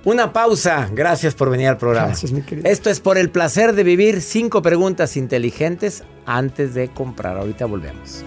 Una 0.04 0.32
pausa. 0.32 0.88
Gracias 0.92 1.34
por 1.34 1.50
venir 1.50 1.68
al 1.68 1.76
programa. 1.76 2.08
Gracias, 2.08 2.32
mi 2.32 2.42
querido. 2.42 2.68
Esto 2.68 2.88
es 2.90 3.00
por 3.00 3.18
el 3.18 3.30
placer 3.30 3.74
de 3.74 3.84
vivir. 3.84 4.22
Cinco 4.22 4.62
preguntas 4.62 5.16
inteligentes 5.16 6.04
antes 6.24 6.74
de 6.74 6.88
comprar. 6.88 7.36
Ahorita 7.36 7.66
volvemos. 7.66 8.24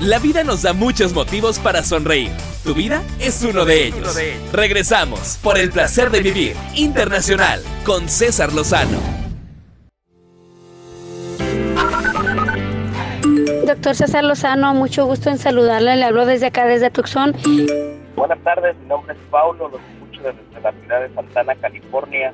La 0.00 0.18
vida 0.18 0.44
nos 0.44 0.60
da 0.60 0.74
muchos 0.74 1.14
motivos 1.14 1.58
para 1.58 1.82
sonreír. 1.82 2.30
Tu 2.62 2.74
vida 2.74 3.02
es 3.18 3.42
uno 3.42 3.64
de 3.64 3.86
ellos. 3.86 4.14
Regresamos 4.52 5.38
por 5.42 5.56
el 5.56 5.70
placer 5.70 6.10
de 6.10 6.20
vivir 6.20 6.56
internacional 6.74 7.62
con 7.86 8.10
César 8.10 8.52
Lozano. 8.52 9.13
Doctor 13.74 13.96
César 13.96 14.22
Lozano, 14.22 14.72
mucho 14.72 15.04
gusto 15.04 15.30
en 15.30 15.36
saludarle. 15.36 15.96
Le 15.96 16.04
hablo 16.04 16.26
desde 16.26 16.46
acá, 16.46 16.64
desde 16.64 16.90
Tucson. 16.90 17.34
Buenas 18.14 18.38
tardes, 18.44 18.76
mi 18.80 18.86
nombre 18.86 19.14
es 19.14 19.20
Paulo, 19.32 19.68
los 19.68 19.80
escucho 19.80 20.22
desde 20.22 20.60
la 20.62 20.72
ciudad 20.80 21.00
de 21.00 21.12
Santana, 21.12 21.56
California. 21.56 22.32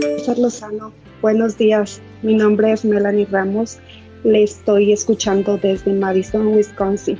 César 0.00 0.38
Lozano, 0.38 0.90
buenos 1.20 1.58
días. 1.58 2.00
Mi 2.22 2.34
nombre 2.34 2.72
es 2.72 2.86
Melanie 2.86 3.28
Ramos. 3.30 3.78
Le 4.24 4.44
estoy 4.44 4.90
escuchando 4.90 5.58
desde 5.58 5.92
Madison, 5.92 6.46
Wisconsin. 6.54 7.18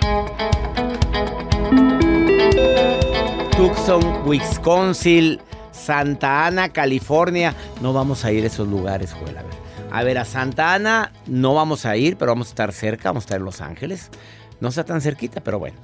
Tucson, 3.55 4.03
Wisconsin, 4.27 5.39
Santa 5.73 6.47
Ana, 6.47 6.71
California. 6.71 7.55
No 7.83 7.93
vamos 7.93 8.25
a 8.25 8.33
ir 8.33 8.45
a 8.45 8.47
esos 8.47 8.67
lugares, 8.67 9.13
Joel. 9.13 9.37
A 9.37 9.43
ver. 9.43 9.58
A 9.91 10.05
ver, 10.05 10.19
a 10.19 10.25
Santa 10.25 10.75
Ana 10.75 11.13
no 11.27 11.55
vamos 11.55 11.87
a 11.87 11.97
ir, 11.97 12.17
pero 12.17 12.33
vamos 12.33 12.49
a 12.49 12.51
estar 12.51 12.73
cerca, 12.73 13.11
vamos 13.11 13.23
a 13.23 13.27
estar 13.27 13.39
en 13.39 13.45
Los 13.45 13.61
Ángeles. 13.61 14.11
No 14.61 14.69
está 14.69 14.85
tan 14.85 15.01
cerquita, 15.01 15.41
pero 15.41 15.59
bueno. 15.59 15.77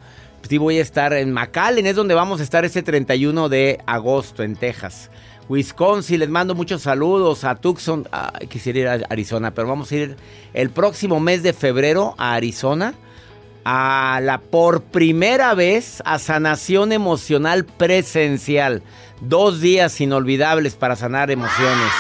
Sí 0.49 0.59
voy 0.59 0.79
a 0.79 0.83
estar 0.83 1.15
en 1.15 1.33
McAllen, 1.33 1.87
es 1.87 1.97
donde 1.97 2.15
vamos 2.15 2.41
a 2.41 2.43
estar 2.43 2.65
este 2.67 2.83
31 2.83 3.49
de 3.49 3.81
agosto 3.87 4.43
en 4.43 4.57
Texas. 4.57 5.11
Wisconsin, 5.49 6.21
les 6.21 6.29
mando 6.29 6.55
muchos 6.55 6.83
saludos 6.83 7.45
a 7.45 7.55
Tucson. 7.55 8.07
Quisiera 8.49 8.79
ir 8.79 8.89
a 8.89 9.07
Arizona, 9.09 9.53
pero 9.53 9.69
vamos 9.69 9.91
a 9.91 9.97
ir 9.97 10.17
el 10.53 10.71
próximo 10.71 11.19
mes 11.19 11.43
de 11.43 11.55
febrero 11.55 12.15
a 12.19 12.35
Arizona 12.35 12.95
a 13.65 14.21
la 14.23 14.39
por 14.39 14.83
primera 14.83 15.55
vez 15.55 16.03
a 16.05 16.19
sanación 16.19 16.93
emocional 16.93 17.65
presencial. 17.65 18.83
Dos 19.23 19.61
días 19.63 19.99
inolvidables 20.01 20.75
para 20.75 20.97
sanar 20.97 21.31
emociones. 21.31 21.91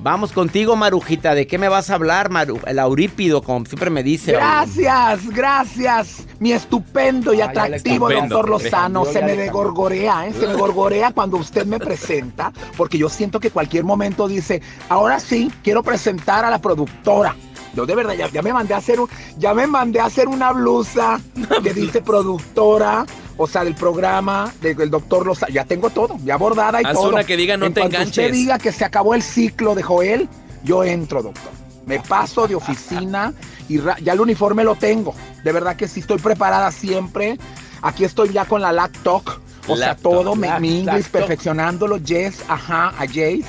Vamos 0.00 0.32
contigo, 0.32 0.76
Marujita. 0.76 1.34
¿De 1.34 1.46
qué 1.46 1.56
me 1.56 1.68
vas 1.68 1.88
a 1.88 1.94
hablar, 1.94 2.28
Maru? 2.30 2.60
El 2.66 2.78
aurípido, 2.78 3.42
como 3.42 3.64
siempre 3.64 3.88
me 3.88 4.02
dice. 4.02 4.32
Gracias, 4.32 5.30
gracias, 5.30 6.26
mi 6.40 6.52
estupendo 6.52 7.32
y 7.32 7.40
Ay, 7.40 7.46
le 7.54 7.60
atractivo 7.62 8.10
estupendo. 8.10 8.36
doctor 8.36 8.50
Lozano. 8.50 9.04
Se 9.06 9.22
me 9.22 9.34
degorgorea, 9.34 10.26
¿eh? 10.26 10.32
Se 10.38 10.46
me 10.46 10.54
gorgorea 10.54 11.12
cuando 11.12 11.38
usted 11.38 11.64
me 11.64 11.78
presenta, 11.78 12.52
porque 12.76 12.98
yo 12.98 13.08
siento 13.08 13.40
que 13.40 13.50
cualquier 13.50 13.84
momento 13.84 14.28
dice, 14.28 14.60
ahora 14.90 15.18
sí, 15.20 15.50
quiero 15.62 15.82
presentar 15.82 16.44
a 16.44 16.50
la 16.50 16.58
productora. 16.60 17.34
Yo 17.74 17.86
de 17.86 17.94
verdad 17.94 18.14
ya, 18.14 18.28
ya 18.30 18.42
me 18.42 18.52
mandé 18.52 18.74
a 18.74 18.78
hacer 18.78 19.00
un, 19.00 19.08
ya 19.38 19.52
me 19.54 19.66
mandé 19.66 20.00
a 20.00 20.06
hacer 20.06 20.28
una 20.28 20.52
blusa 20.52 21.20
que 21.62 21.74
dice 21.74 22.00
productora, 22.02 23.04
o 23.36 23.46
sea, 23.46 23.64
del 23.64 23.74
programa 23.74 24.52
del, 24.60 24.76
del 24.76 24.90
doctor 24.90 25.26
Lozano. 25.26 25.52
Ya 25.52 25.64
tengo 25.64 25.90
todo, 25.90 26.16
ya 26.24 26.36
bordada 26.36 26.80
y 26.80 26.84
Haz 26.84 26.94
todo. 26.94 27.10
una 27.10 27.24
que 27.24 27.36
diga, 27.36 27.56
"No 27.56 27.66
En 27.66 27.74
te 27.74 27.80
enganches". 27.82 28.08
Usted 28.10 28.32
diga 28.32 28.58
que 28.58 28.72
se 28.72 28.84
acabó 28.84 29.14
el 29.14 29.22
ciclo 29.22 29.74
de 29.74 29.82
Joel, 29.82 30.28
yo 30.62 30.84
entro, 30.84 31.22
doctor. 31.22 31.52
Me 31.86 32.00
paso 32.00 32.48
de 32.48 32.54
oficina 32.54 33.34
y 33.68 33.78
ya 34.02 34.12
el 34.12 34.20
uniforme 34.20 34.64
lo 34.64 34.74
tengo. 34.74 35.14
De 35.42 35.52
verdad 35.52 35.76
que 35.76 35.86
sí 35.88 36.00
estoy 36.00 36.18
preparada 36.18 36.70
siempre. 36.70 37.38
Aquí 37.82 38.04
estoy 38.04 38.30
ya 38.32 38.46
con 38.46 38.62
la 38.62 38.72
laptop. 38.72 39.22
O 39.66 39.76
sea, 39.76 39.88
Laptop, 39.88 40.12
todo, 40.12 40.34
mi, 40.36 40.46
mi 40.60 40.80
inglés 40.80 41.08
perfeccionándolo. 41.08 41.96
Yes, 41.98 42.42
ajá, 42.48 42.88
a 42.98 43.06
Jace. 43.06 43.44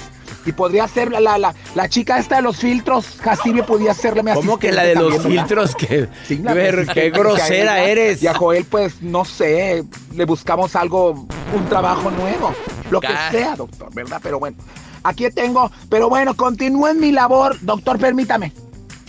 Y 0.46 0.52
podría 0.52 0.88
ser 0.88 1.12
la, 1.12 1.20
la, 1.20 1.38
la, 1.38 1.56
la 1.74 1.90
chica 1.90 2.20
esta 2.20 2.36
de 2.38 2.42
los 2.44 2.58
filtros, 2.58 3.18
Jacibe 3.22 3.64
podría 3.64 3.94
serle 3.94 4.22
mi 4.24 4.32
¿Cómo 4.34 4.60
que 4.60 4.72
la 4.72 4.84
de 4.84 4.94
los 4.96 5.24
filtros? 5.24 5.76
Que, 5.76 6.08
Sí, 6.28 6.38
la 6.38 6.54
ver, 6.54 6.86
qué 6.94 7.10
grosera 7.10 7.84
eres. 7.84 8.22
Y 8.22 8.28
a 8.28 8.34
Joel, 8.36 8.66
pues, 8.66 9.02
no 9.02 9.26
sé, 9.26 9.84
le 10.14 10.26
buscamos 10.26 10.76
algo, 10.76 11.26
un 11.54 11.66
trabajo 11.68 12.12
nuevo. 12.12 12.54
Lo 12.92 13.02
que 13.02 13.08
Ca- 13.08 13.32
sea, 13.32 13.56
doctor, 13.56 13.92
¿verdad? 13.94 14.20
Pero 14.22 14.38
bueno, 14.40 14.58
aquí 15.04 15.28
tengo, 15.32 15.72
pero 15.90 16.10
bueno, 16.10 16.36
continúen 16.36 17.00
mi 17.00 17.12
labor, 17.12 17.58
doctor, 17.62 17.98
permítame. 17.98 18.54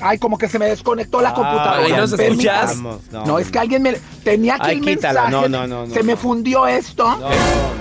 Ay, 0.01 0.19
como 0.19 0.37
que 0.37 0.49
se 0.49 0.59
me 0.59 0.67
desconectó 0.67 1.21
la 1.23 1.33
computadora. 1.33 1.85
Ay, 1.87 1.93
¿nos 1.93 2.13
escuchas? 2.13 2.77
No, 2.77 3.01
no, 3.25 3.39
es 3.39 3.51
que 3.51 3.59
alguien 3.59 3.83
me 3.83 3.95
tenía 4.23 4.55
aquí 4.57 4.65
Ay, 4.69 4.77
el 4.79 4.85
quítala. 4.85 5.23
mensaje. 5.25 5.49
No, 5.49 5.49
no, 5.49 5.67
no, 5.67 5.87
no, 5.87 5.95
se 5.95 6.03
me 6.03 6.17
fundió 6.17 6.67
esto. 6.67 7.07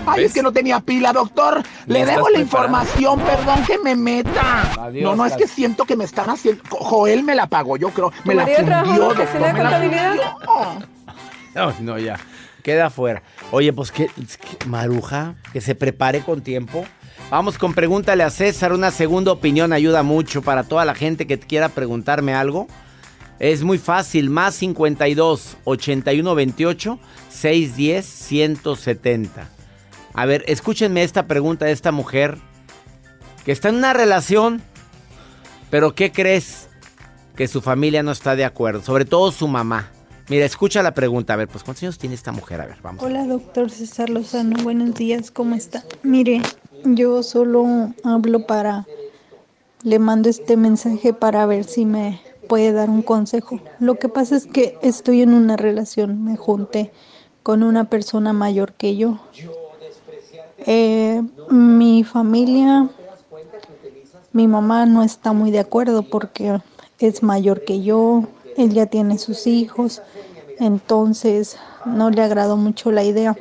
Ay, 0.05 0.17
¿ves? 0.21 0.27
es 0.27 0.33
que 0.33 0.41
no 0.41 0.51
tenía 0.53 0.79
pila, 0.79 1.11
doctor. 1.11 1.61
Le 1.87 2.05
debo 2.05 2.29
la 2.29 2.39
información, 2.39 3.19
perdón 3.19 3.65
que 3.65 3.77
me 3.79 3.95
meta. 3.95 4.61
Adiós, 4.79 5.03
no, 5.03 5.15
no, 5.15 5.25
es 5.25 5.33
que 5.33 5.47
siento 5.47 5.83
que 5.85 5.95
me 5.97 6.05
están 6.05 6.29
haciendo. 6.29 6.63
Joel 6.69 7.23
me 7.23 7.35
la 7.35 7.47
pagó, 7.47 7.75
yo 7.75 7.89
creo. 7.89 8.13
Me 8.23 8.33
la 8.35 8.47
fundió, 8.47 8.83
doctor. 9.09 9.27
me 9.53 9.63
la 9.63 9.79
fundió. 9.79 10.85
No, 11.55 11.73
no, 11.79 11.97
ya. 11.97 12.19
Queda 12.63 12.89
fuera. 12.89 13.21
Oye, 13.51 13.71
pues 13.71 13.91
que, 13.91 14.07
que- 14.07 14.65
Maruja, 14.65 15.35
que 15.53 15.61
se 15.61 15.73
prepare 15.75 16.19
con 16.21 16.41
tiempo. 16.41 16.85
Vamos 17.31 17.57
con 17.57 17.73
pregúntale 17.73 18.23
a 18.23 18.29
César. 18.29 18.71
Una 18.71 18.91
segunda 18.91 19.31
opinión 19.31 19.73
ayuda 19.73 20.03
mucho 20.03 20.43
para 20.43 20.63
toda 20.63 20.85
la 20.85 20.93
gente 20.93 21.25
que 21.25 21.39
quiera 21.39 21.69
preguntarme 21.69 22.35
algo. 22.35 22.67
Es 23.39 23.63
muy 23.63 23.79
fácil. 23.79 24.29
Más 24.29 24.55
52 24.55 25.57
81 25.63 26.35
28 26.35 26.99
610 27.29 28.05
170. 28.05 29.49
A 30.13 30.25
ver, 30.25 30.45
escúchenme 30.47 31.03
esta 31.03 31.25
pregunta 31.25 31.65
de 31.65 31.71
esta 31.71 31.91
mujer 31.91 32.37
que 33.43 33.51
está 33.51 33.69
en 33.69 33.75
una 33.75 33.93
relación, 33.93 34.61
pero 35.69 35.95
¿qué 35.95 36.11
crees? 36.11 36.69
Que 37.35 37.47
su 37.47 37.61
familia 37.61 38.01
no 38.01 38.11
está 38.11 38.35
de 38.35 38.45
acuerdo, 38.45 38.81
sobre 38.81 39.03
todo 39.03 39.31
su 39.31 39.47
mamá. 39.47 39.91
Mira, 40.29 40.45
escucha 40.45 40.81
la 40.81 40.93
pregunta. 40.93 41.33
A 41.33 41.35
ver, 41.35 41.47
pues 41.47 41.63
¿cuántos 41.63 41.83
años 41.83 41.97
tiene 41.99 42.15
esta 42.15 42.31
mujer? 42.31 42.61
A 42.61 42.65
ver, 42.65 42.77
vamos. 42.81 43.03
Hola, 43.03 43.25
doctor 43.25 43.69
César 43.69 44.09
Lozano. 44.09 44.63
Buenos 44.63 44.95
días, 44.95 45.29
¿cómo 45.29 45.53
está? 45.53 45.83
Mire, 46.01 46.41
yo 46.85 47.23
solo 47.23 47.65
hablo 48.03 48.45
para... 48.45 48.85
Le 49.83 49.99
mando 49.99 50.29
este 50.29 50.57
mensaje 50.57 51.13
para 51.13 51.45
ver 51.45 51.63
si 51.63 51.85
me 51.85 52.19
puede 52.47 52.71
dar 52.71 52.89
un 52.89 53.03
consejo. 53.03 53.59
Lo 53.79 53.95
que 53.95 54.09
pasa 54.09 54.35
es 54.35 54.47
que 54.47 54.77
estoy 54.81 55.21
en 55.21 55.33
una 55.33 55.57
relación, 55.57 56.23
me 56.23 56.37
junté 56.37 56.91
con 57.43 57.61
una 57.61 57.83
persona 57.89 58.33
mayor 58.33 58.73
que 58.73 58.95
yo. 58.95 59.19
Eh, 60.57 61.21
mi 61.51 62.03
familia, 62.03 62.89
mi 64.31 64.47
mamá 64.47 64.87
no 64.87 65.03
está 65.03 65.33
muy 65.33 65.51
de 65.51 65.59
acuerdo 65.59 66.01
porque 66.01 66.59
es 66.99 67.21
mayor 67.21 67.63
que 67.63 67.83
yo, 67.83 68.23
él 68.57 68.73
ya 68.73 68.87
tiene 68.87 69.19
sus 69.19 69.45
hijos, 69.45 70.01
entonces 70.59 71.57
no 71.85 72.09
le 72.09 72.23
agradó 72.23 72.57
mucho 72.57 72.91
la 72.91 73.03
idea. 73.03 73.35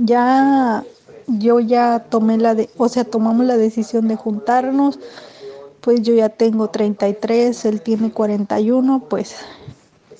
Ya 0.00 0.84
yo 1.28 1.60
ya 1.60 2.06
tomé 2.08 2.38
la 2.38 2.54
de, 2.54 2.70
o 2.76 2.88
sea, 2.88 3.04
tomamos 3.04 3.46
la 3.46 3.56
decisión 3.56 4.08
de 4.08 4.16
juntarnos, 4.16 4.98
pues 5.80 6.02
yo 6.02 6.14
ya 6.14 6.28
tengo 6.28 6.68
33, 6.68 7.64
él 7.66 7.80
tiene 7.82 8.10
41, 8.10 9.04
pues 9.08 9.36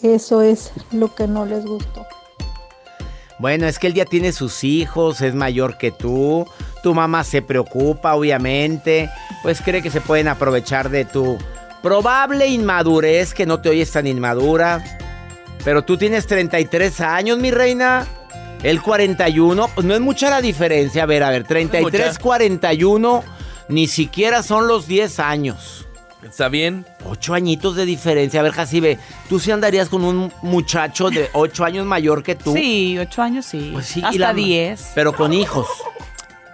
eso 0.02 0.42
es 0.42 0.72
lo 0.92 1.14
que 1.14 1.26
no 1.26 1.46
les 1.46 1.64
gustó. 1.64 2.06
Bueno, 3.38 3.66
es 3.66 3.78
que 3.78 3.86
él 3.86 3.94
ya 3.94 4.04
tiene 4.04 4.32
sus 4.32 4.64
hijos, 4.64 5.20
es 5.20 5.34
mayor 5.34 5.78
que 5.78 5.92
tú. 5.92 6.44
Tu 6.82 6.92
mamá 6.92 7.22
se 7.22 7.40
preocupa, 7.40 8.14
obviamente. 8.14 9.08
Pues 9.42 9.60
cree 9.60 9.80
que 9.80 9.90
se 9.90 10.00
pueden 10.00 10.26
aprovechar 10.26 10.90
de 10.90 11.04
tu 11.04 11.38
probable 11.80 12.48
inmadurez, 12.48 13.34
que 13.34 13.46
no 13.46 13.60
te 13.60 13.68
oyes 13.68 13.92
tan 13.92 14.08
inmadura. 14.08 14.82
Pero 15.64 15.82
tú 15.82 15.96
tienes 15.96 16.26
33 16.26 17.00
años, 17.00 17.38
mi 17.38 17.52
reina. 17.52 18.06
El 18.62 18.82
41, 18.82 19.68
pues 19.74 19.86
no 19.86 19.94
es 19.94 20.00
mucha 20.00 20.30
la 20.30 20.40
diferencia. 20.40 21.04
A 21.04 21.06
ver, 21.06 21.22
a 21.22 21.30
ver, 21.30 21.44
33, 21.44 22.08
mucha. 22.08 22.20
41, 22.20 23.24
ni 23.68 23.86
siquiera 23.86 24.42
son 24.42 24.66
los 24.66 24.86
10 24.88 25.20
años. 25.20 25.86
¿Está 26.22 26.48
bien? 26.48 26.84
Ocho 27.04 27.34
añitos 27.34 27.76
de 27.76 27.86
diferencia. 27.86 28.40
A 28.40 28.42
ver, 28.42 28.52
Jacibe, 28.52 28.98
¿tú 29.28 29.38
sí 29.38 29.52
andarías 29.52 29.88
con 29.88 30.04
un 30.04 30.32
muchacho 30.42 31.10
de 31.10 31.30
ocho 31.32 31.64
años 31.64 31.86
mayor 31.86 32.24
que 32.24 32.34
tú? 32.34 32.52
Sí, 32.52 32.98
ocho 32.98 33.22
años 33.22 33.46
sí. 33.46 33.70
Pues 33.72 33.86
sí, 33.86 34.02
Hasta 34.04 34.32
diez. 34.34 34.90
Pero 34.94 35.12
con 35.12 35.32
hijos. 35.32 35.68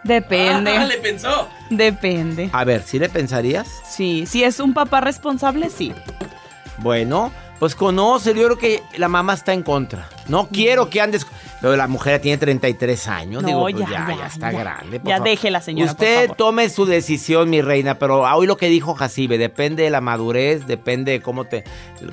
Depende. 0.05 0.77
Ah, 0.77 0.85
le 0.85 0.99
pensó. 0.99 1.49
Depende. 1.71 2.51
A 2.53 2.65
ver, 2.65 2.83
¿sí 2.83 2.99
le 2.99 3.09
pensarías? 3.09 3.67
Sí, 3.89 4.27
si 4.27 4.45
es 4.45 4.61
un 4.61 4.75
papá 4.75 5.01
responsable, 5.01 5.71
sí. 5.71 5.95
Bueno, 6.79 7.33
pues 7.59 7.75
conoce, 7.75 8.35
yo 8.35 8.45
creo 8.45 8.59
que 8.59 8.83
la 8.99 9.09
mamá 9.09 9.33
está 9.33 9.55
en 9.55 9.63
contra. 9.63 10.11
No 10.29 10.49
quiero 10.49 10.89
que 10.89 11.01
andes. 11.01 11.27
Pero 11.61 11.77
la 11.77 11.87
mujer 11.87 12.21
tiene 12.21 12.37
33 12.37 13.09
años. 13.09 13.43
No, 13.43 13.49
digo, 13.49 13.61
pues 13.63 13.77
ya, 13.77 14.07
ya, 14.19 14.27
está 14.27 14.53
ya. 14.53 14.59
grande. 14.59 15.01
Ya 15.03 15.17
favor. 15.17 15.29
déjela, 15.29 15.61
señora, 15.61 15.93
por 15.93 16.03
Usted 16.03 16.23
favor. 16.23 16.37
tome 16.37 16.69
su 16.69 16.85
decisión, 16.85 17.49
mi 17.49 17.63
reina, 17.63 17.99
pero 17.99 18.23
hoy 18.23 18.47
lo 18.47 18.57
que 18.57 18.69
dijo 18.69 18.95
Jacibe, 18.95 19.39
depende 19.39 19.83
de 19.85 19.91
la 19.91 20.01
madurez, 20.01 20.67
depende 20.67 21.13
de 21.13 21.21
cómo, 21.23 21.45
te, 21.45 21.65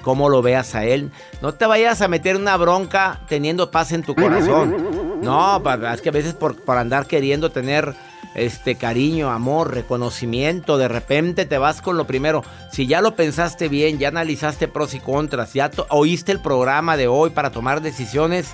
cómo 0.03 0.29
lo 0.29 0.41
veas 0.41 0.73
a 0.75 0.85
él. 0.85 1.11
No 1.41 1.53
te 1.53 1.65
vayas 1.65 2.01
a 2.01 2.07
meter 2.07 2.37
una 2.37 2.55
bronca 2.55 3.19
teniendo 3.27 3.71
paz 3.71 3.91
en 3.91 4.03
tu 4.03 4.15
corazón. 4.15 5.19
No, 5.21 5.61
es 5.93 6.01
que 6.01 6.09
a 6.09 6.13
veces 6.13 6.33
por, 6.33 6.55
por 6.55 6.77
andar 6.77 7.05
queriendo 7.05 7.51
tener 7.51 7.93
este 8.35 8.75
cariño, 8.75 9.29
amor, 9.29 9.73
reconocimiento, 9.73 10.77
de 10.77 10.87
repente 10.87 11.45
te 11.45 11.57
vas 11.57 11.81
con 11.81 11.97
lo 11.97 12.07
primero. 12.07 12.43
Si 12.71 12.87
ya 12.87 13.01
lo 13.01 13.15
pensaste 13.15 13.67
bien, 13.67 13.99
ya 13.99 14.09
analizaste 14.09 14.67
pros 14.67 14.93
y 14.93 14.99
contras, 14.99 15.53
ya 15.53 15.69
oíste 15.89 16.31
el 16.31 16.39
programa 16.39 16.97
de 16.97 17.07
hoy 17.07 17.31
para 17.31 17.51
tomar 17.51 17.81
decisiones, 17.81 18.53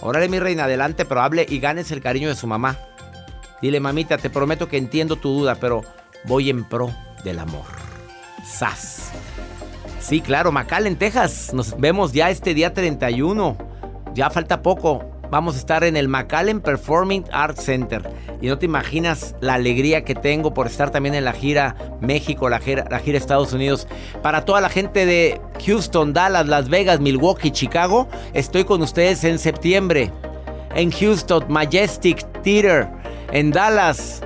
órale 0.00 0.28
mi 0.28 0.38
reina, 0.38 0.64
adelante, 0.64 1.04
pero 1.04 1.22
hable 1.22 1.46
y 1.48 1.58
ganes 1.58 1.90
el 1.90 2.00
cariño 2.00 2.28
de 2.28 2.36
su 2.36 2.46
mamá. 2.46 2.78
Dile, 3.62 3.80
mamita, 3.80 4.18
te 4.18 4.30
prometo 4.30 4.68
que 4.68 4.76
entiendo 4.76 5.16
tu 5.16 5.30
duda, 5.30 5.56
pero 5.56 5.82
voy 6.24 6.50
en 6.50 6.64
pro 6.64 6.92
del 7.24 7.38
amor. 7.38 7.64
Sas. 8.44 9.10
Sí, 9.98 10.20
claro, 10.20 10.52
Macal 10.52 10.86
en 10.86 10.96
Texas. 10.96 11.52
Nos 11.52 11.76
vemos 11.78 12.12
ya 12.12 12.30
este 12.30 12.54
día 12.54 12.72
31. 12.72 13.56
Ya 14.14 14.30
falta 14.30 14.62
poco. 14.62 15.15
Vamos 15.30 15.56
a 15.56 15.58
estar 15.58 15.84
en 15.84 15.96
el 15.96 16.08
McAllen 16.08 16.60
Performing 16.60 17.24
Arts 17.32 17.64
Center. 17.64 18.02
Y 18.40 18.46
no 18.46 18.58
te 18.58 18.66
imaginas 18.66 19.34
la 19.40 19.54
alegría 19.54 20.04
que 20.04 20.14
tengo 20.14 20.54
por 20.54 20.66
estar 20.66 20.90
también 20.90 21.14
en 21.14 21.24
la 21.24 21.32
gira 21.32 21.74
México, 22.00 22.48
la 22.48 22.60
gira, 22.60 22.86
la 22.90 22.98
gira 22.98 23.18
Estados 23.18 23.52
Unidos. 23.52 23.88
Para 24.22 24.44
toda 24.44 24.60
la 24.60 24.68
gente 24.68 25.06
de 25.06 25.40
Houston, 25.64 26.12
Dallas, 26.12 26.46
Las 26.46 26.68
Vegas, 26.68 27.00
Milwaukee, 27.00 27.50
Chicago, 27.50 28.08
estoy 28.34 28.64
con 28.64 28.82
ustedes 28.82 29.24
en 29.24 29.38
septiembre. 29.38 30.12
En 30.74 30.90
Houston, 30.90 31.44
Majestic 31.48 32.24
Theater. 32.42 32.88
En 33.32 33.50
Dallas, 33.50 34.22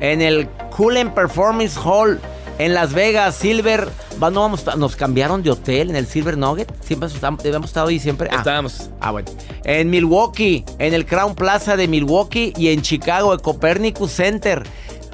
en 0.00 0.22
el 0.22 0.48
Cullen 0.76 1.10
Performance 1.12 1.76
Hall. 1.82 2.20
En 2.58 2.72
Las 2.72 2.94
Vegas, 2.94 3.34
Silver. 3.34 3.88
no 4.18 4.40
vamos, 4.40 4.64
nos 4.76 4.96
cambiaron 4.96 5.42
de 5.42 5.50
hotel 5.50 5.90
en 5.90 5.96
el 5.96 6.06
Silver 6.06 6.38
Nugget. 6.38 6.72
Siempre 6.82 7.10
hemos 7.44 7.68
estado 7.68 7.88
ahí 7.88 7.98
siempre. 7.98 8.30
Ah. 8.32 8.36
Estábamos. 8.36 8.88
Ah, 9.00 9.10
bueno. 9.10 9.30
En 9.64 9.90
Milwaukee, 9.90 10.64
en 10.78 10.94
el 10.94 11.04
Crown 11.04 11.34
Plaza 11.34 11.76
de 11.76 11.86
Milwaukee 11.86 12.54
y 12.56 12.68
en 12.68 12.80
Chicago, 12.80 13.34
el 13.34 13.42
Copernicus 13.42 14.12
Center. 14.12 14.64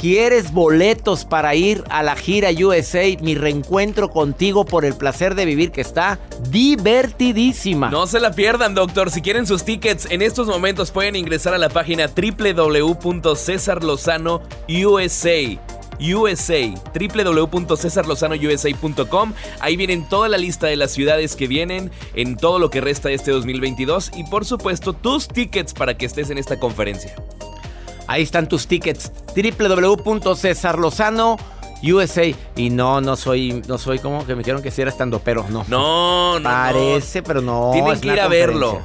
¿Quieres 0.02 0.52
boletos 0.52 1.24
para 1.24 1.54
ir 1.54 1.82
a 1.88 2.02
la 2.02 2.16
gira 2.16 2.50
USA? 2.50 3.04
Mi 3.20 3.36
reencuentro 3.36 4.10
contigo 4.10 4.64
por 4.64 4.84
el 4.84 4.94
placer 4.94 5.36
de 5.36 5.44
vivir 5.44 5.70
que 5.70 5.80
está 5.80 6.18
divertidísima. 6.50 7.88
No 7.88 8.08
se 8.08 8.18
la 8.18 8.32
pierdan, 8.32 8.74
doctor. 8.74 9.12
Si 9.12 9.22
quieren 9.22 9.46
sus 9.46 9.62
tickets, 9.62 10.08
en 10.10 10.22
estos 10.22 10.48
momentos 10.48 10.90
pueden 10.90 11.14
ingresar 11.14 11.54
a 11.54 11.58
la 11.58 11.68
página 11.68 12.08
www.cesarlozanousa. 12.08 14.42
USA, 16.00 16.74
www.cesarlozanousa.com. 16.94 19.32
Ahí 19.60 19.76
vienen 19.76 20.08
toda 20.08 20.28
la 20.28 20.38
lista 20.38 20.66
de 20.66 20.76
las 20.76 20.92
ciudades 20.92 21.36
que 21.36 21.46
vienen 21.46 21.90
en 22.14 22.36
todo 22.36 22.58
lo 22.58 22.70
que 22.70 22.80
resta 22.80 23.08
de 23.08 23.14
este 23.14 23.30
2022 23.30 24.10
y 24.16 24.24
por 24.24 24.44
supuesto 24.44 24.92
tus 24.92 25.28
tickets 25.28 25.74
para 25.74 25.96
que 25.96 26.06
estés 26.06 26.30
en 26.30 26.38
esta 26.38 26.58
conferencia. 26.58 27.14
Ahí 28.06 28.22
están 28.22 28.48
tus 28.48 28.66
tickets. 28.66 29.12
www.cesarlozano 29.34 31.36
USA. 31.82 32.24
Y 32.56 32.70
no, 32.70 33.00
no 33.00 33.16
soy, 33.16 33.62
no 33.66 33.78
soy 33.78 33.98
como 33.98 34.26
que 34.26 34.34
me 34.34 34.40
dijeron 34.40 34.62
que 34.62 34.70
si 34.70 34.82
era 34.82 34.90
estando, 34.90 35.18
pero 35.18 35.46
no. 35.48 35.64
No, 35.68 36.38
no. 36.38 36.48
Parece, 36.48 37.22
pero 37.22 37.40
no. 37.40 37.70
Tienen 37.72 37.92
es 37.92 38.00
que 38.00 38.08
ir 38.08 38.20
a 38.20 38.28
verlo. 38.28 38.80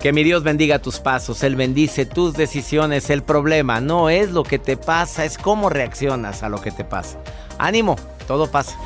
Que 0.00 0.12
mi 0.12 0.22
Dios 0.22 0.42
bendiga 0.42 0.78
tus 0.78 1.00
pasos, 1.00 1.42
Él 1.42 1.56
bendice 1.56 2.06
tus 2.06 2.34
decisiones. 2.34 3.10
El 3.10 3.22
problema 3.22 3.80
no 3.80 4.10
es 4.10 4.30
lo 4.30 4.42
que 4.42 4.58
te 4.58 4.76
pasa, 4.76 5.24
es 5.24 5.38
cómo 5.38 5.70
reaccionas 5.70 6.42
a 6.42 6.48
lo 6.48 6.60
que 6.60 6.70
te 6.70 6.84
pasa. 6.84 7.18
Ánimo, 7.58 7.96
todo 8.26 8.50
pasa. 8.50 8.76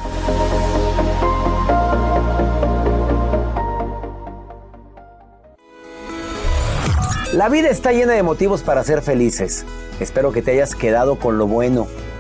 La 7.33 7.49
vida 7.49 7.69
está 7.69 7.93
llena 7.93 8.15
de 8.15 8.23
motivos 8.23 8.63
para 8.63 8.83
ser 8.83 9.03
felices. 9.03 9.65
Espero 10.01 10.33
que 10.33 10.43
te 10.43 10.53
hayas 10.53 10.75
quedado 10.75 11.17
con 11.17 11.39
lo 11.39 11.47
bueno 11.47 11.87